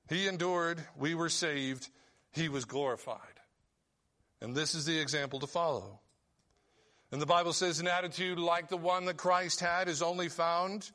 He 0.09 0.27
endured, 0.27 0.83
we 0.97 1.15
were 1.15 1.29
saved, 1.29 1.87
he 2.33 2.49
was 2.49 2.65
glorified. 2.65 3.19
And 4.41 4.55
this 4.55 4.75
is 4.75 4.85
the 4.85 4.99
example 4.99 5.39
to 5.39 5.47
follow. 5.47 5.99
And 7.11 7.21
the 7.21 7.27
Bible 7.27 7.53
says 7.53 7.79
an 7.79 7.87
attitude 7.87 8.39
like 8.39 8.69
the 8.69 8.77
one 8.77 9.05
that 9.05 9.17
Christ 9.17 9.59
had 9.59 9.87
is 9.87 10.01
only 10.01 10.29
found 10.29 10.89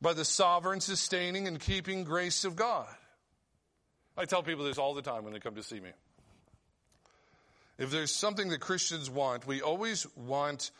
by 0.00 0.12
the 0.12 0.24
sovereign, 0.24 0.80
sustaining, 0.80 1.48
and 1.48 1.60
keeping 1.60 2.04
grace 2.04 2.44
of 2.44 2.56
God. 2.56 2.88
I 4.16 4.26
tell 4.26 4.42
people 4.42 4.64
this 4.64 4.78
all 4.78 4.94
the 4.94 5.02
time 5.02 5.24
when 5.24 5.32
they 5.32 5.40
come 5.40 5.56
to 5.56 5.62
see 5.62 5.80
me. 5.80 5.90
If 7.78 7.90
there's 7.90 8.14
something 8.14 8.48
that 8.50 8.60
Christians 8.60 9.10
want, 9.10 9.46
we 9.46 9.60
always 9.62 10.06
want 10.16 10.70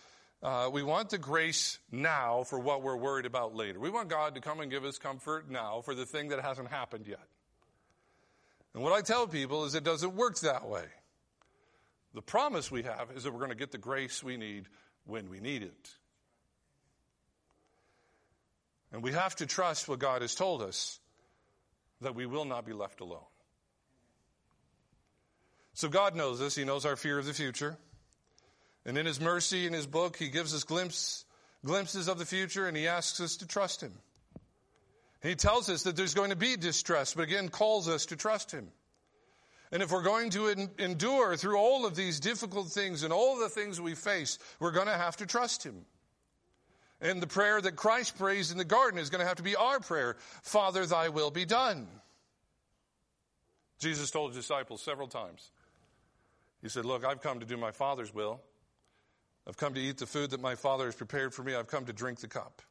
uh, 0.43 0.69
we 0.71 0.83
want 0.83 1.09
the 1.09 1.17
grace 1.17 1.79
now 1.91 2.43
for 2.45 2.59
what 2.59 2.83
we're 2.83 2.97
worried 2.97 3.25
about 3.25 3.55
later. 3.55 3.81
We 3.81 3.89
want 3.89 4.11
God 4.11 4.35
to 4.35 4.43
come 4.43 4.61
and 4.61 4.71
give 4.71 4.85
us 4.85 4.99
comfort 4.99 5.51
now 5.51 5.81
for 5.81 5.95
the 5.95 6.05
thing 6.05 6.29
that 6.29 6.41
hasn't 6.41 6.69
happened 6.69 7.07
yet. 7.07 7.27
And 8.75 8.83
what 8.83 8.93
I 8.93 9.01
tell 9.01 9.27
people 9.27 9.65
is 9.65 9.75
it 9.75 9.85
doesn't 9.85 10.15
work 10.15 10.39
that 10.41 10.69
way. 10.69 10.85
The 12.13 12.21
promise 12.21 12.71
we 12.71 12.83
have 12.83 13.11
is 13.17 13.25
that 13.25 13.33
we're 13.33 13.39
going 13.39 13.51
to 13.51 13.57
get 13.57 13.73
the 13.73 13.79
grace 13.79 14.23
we 14.23 14.37
need 14.37 14.67
when 15.07 15.31
we 15.31 15.41
need 15.41 15.63
it. 15.63 15.91
And 18.93 19.03
we 19.03 19.13
have 19.13 19.35
to 19.37 19.47
trust 19.47 19.89
what 19.89 19.99
God 19.99 20.21
has 20.21 20.35
told 20.35 20.61
us 20.61 21.01
that 22.03 22.15
we 22.15 22.27
will 22.27 22.45
not 22.45 22.67
be 22.67 22.75
left 22.75 23.01
alone. 23.01 23.25
So 25.75 25.89
God 25.89 26.15
knows 26.15 26.39
this. 26.39 26.55
He 26.55 26.65
knows 26.65 26.87
our 26.87 26.97
fear 26.97 27.19
of 27.19 27.27
the 27.27 27.35
future. 27.35 27.77
And 28.87 28.97
in 28.97 29.07
His 29.07 29.21
mercy, 29.21 29.67
in 29.67 29.73
His 29.73 29.87
book, 29.87 30.17
He 30.17 30.29
gives 30.29 30.55
us 30.55 30.65
glimpse, 30.65 31.25
glimpses 31.65 32.09
of 32.09 32.19
the 32.19 32.27
future 32.27 32.67
and 32.67 32.77
He 32.77 32.87
asks 32.87 33.21
us 33.21 33.37
to 33.39 33.47
trust 33.47 33.83
Him. 33.83 33.93
He 35.23 35.35
tells 35.35 35.69
us 35.71 35.85
that 35.85 35.97
there's 35.97 36.15
going 36.15 36.31
to 36.31 36.37
be 36.37 36.57
distress, 36.57 37.15
but 37.15 37.23
again 37.23 37.49
calls 37.49 37.89
us 37.89 38.07
to 38.07 38.17
trust 38.17 38.53
Him. 38.53 38.69
And 39.73 39.83
if 39.83 39.91
we're 39.91 40.03
going 40.03 40.31
to 40.31 40.69
endure 40.79 41.37
through 41.37 41.57
all 41.57 41.87
of 41.87 41.97
these 41.97 42.21
difficult 42.21 42.69
things 42.69 43.03
and 43.03 43.13
all 43.13 43.39
the 43.39 43.49
things 43.49 43.81
we 43.81 43.95
face, 43.95 44.39
we're 44.61 44.71
going 44.71 44.87
to 44.87 44.93
have 44.93 45.17
to 45.17 45.27
trust 45.27 45.65
Him. 45.65 45.87
And 47.01 47.21
the 47.21 47.27
prayer 47.27 47.61
that 47.61 47.75
Christ 47.75 48.17
prays 48.17 48.53
in 48.53 48.59
the 48.59 48.65
garden 48.65 49.01
is 49.01 49.11
going 49.11 49.21
to 49.21 49.27
have 49.27 49.39
to 49.39 49.43
be 49.43 49.57
our 49.57 49.81
prayer 49.81 50.17
Father, 50.43 50.87
thy 50.87 51.09
will 51.09 51.31
be 51.31 51.45
done. 51.45 51.89
Jesus 53.81 54.11
told 54.11 54.31
his 54.31 54.45
disciples 54.45 54.83
several 54.83 55.09
times. 55.09 55.51
He 56.65 56.71
said, 56.71 56.87
Look, 56.87 57.05
I've 57.05 57.21
come 57.21 57.41
to 57.41 57.47
do 57.47 57.59
my 57.59 57.73
Father's 57.73 58.15
will. 58.15 58.41
I've 59.47 59.59
come 59.59 59.75
to 59.75 59.81
eat 59.81 59.99
the 59.99 60.07
food 60.07 60.31
that 60.31 60.41
my 60.41 60.55
Father 60.55 60.87
has 60.87 60.95
prepared 60.95 61.35
for 61.35 61.43
me. 61.43 61.55
I've 61.55 61.67
come 61.67 61.85
to 61.85 61.93
drink 61.93 62.21
the 62.21 62.27
cup. 62.27 62.63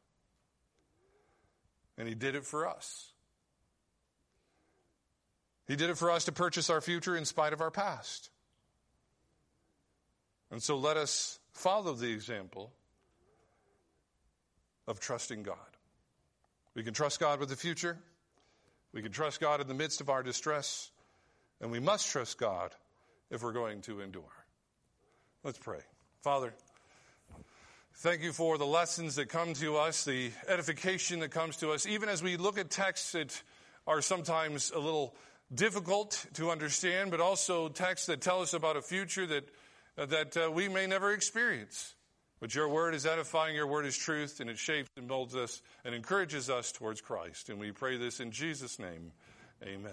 And 1.96 2.08
He 2.08 2.16
did 2.16 2.34
it 2.34 2.44
for 2.44 2.68
us. 2.68 3.12
He 5.68 5.76
did 5.76 5.90
it 5.90 5.96
for 5.96 6.10
us 6.10 6.24
to 6.24 6.32
purchase 6.32 6.70
our 6.70 6.80
future 6.80 7.16
in 7.16 7.24
spite 7.24 7.52
of 7.52 7.60
our 7.60 7.70
past. 7.70 8.30
And 10.50 10.60
so 10.60 10.76
let 10.76 10.96
us 10.96 11.38
follow 11.52 11.94
the 11.94 12.10
example 12.10 12.72
of 14.88 14.98
trusting 14.98 15.44
God. 15.44 15.56
We 16.74 16.82
can 16.82 16.94
trust 16.94 17.20
God 17.20 17.38
with 17.38 17.48
the 17.48 17.56
future. 17.56 17.96
We 18.92 19.02
can 19.02 19.12
trust 19.12 19.40
God 19.40 19.60
in 19.60 19.68
the 19.68 19.74
midst 19.74 20.00
of 20.00 20.10
our 20.10 20.24
distress. 20.24 20.90
And 21.60 21.70
we 21.70 21.78
must 21.78 22.10
trust 22.10 22.38
God 22.38 22.74
if 23.30 23.42
we're 23.42 23.52
going 23.52 23.80
to 23.82 24.00
endure. 24.00 24.24
Let's 25.42 25.58
pray. 25.58 25.80
Father, 26.22 26.54
thank 27.96 28.22
you 28.22 28.32
for 28.32 28.56
the 28.56 28.66
lessons 28.66 29.16
that 29.16 29.28
come 29.28 29.52
to 29.54 29.76
us, 29.76 30.04
the 30.04 30.30
edification 30.48 31.20
that 31.20 31.30
comes 31.30 31.58
to 31.58 31.72
us, 31.72 31.86
even 31.86 32.08
as 32.08 32.22
we 32.22 32.36
look 32.36 32.58
at 32.58 32.70
texts 32.70 33.12
that 33.12 33.42
are 33.86 34.00
sometimes 34.00 34.70
a 34.70 34.78
little 34.78 35.14
difficult 35.54 36.26
to 36.34 36.50
understand, 36.50 37.10
but 37.10 37.20
also 37.20 37.68
texts 37.68 38.06
that 38.06 38.20
tell 38.20 38.40
us 38.40 38.54
about 38.54 38.76
a 38.76 38.82
future 38.82 39.26
that, 39.26 39.48
uh, 39.98 40.06
that 40.06 40.36
uh, 40.36 40.50
we 40.50 40.68
may 40.68 40.86
never 40.86 41.12
experience. 41.12 41.94
But 42.40 42.54
your 42.54 42.68
word 42.68 42.94
is 42.94 43.06
edifying, 43.06 43.54
your 43.54 43.66
word 43.66 43.86
is 43.86 43.96
truth, 43.96 44.40
and 44.40 44.50
it 44.50 44.58
shapes 44.58 44.88
and 44.96 45.08
molds 45.08 45.34
us 45.34 45.62
and 45.84 45.94
encourages 45.94 46.50
us 46.50 46.72
towards 46.72 47.00
Christ. 47.00 47.48
And 47.48 47.58
we 47.58 47.72
pray 47.72 47.96
this 47.96 48.20
in 48.20 48.30
Jesus' 48.30 48.78
name. 48.78 49.12
Amen. 49.62 49.92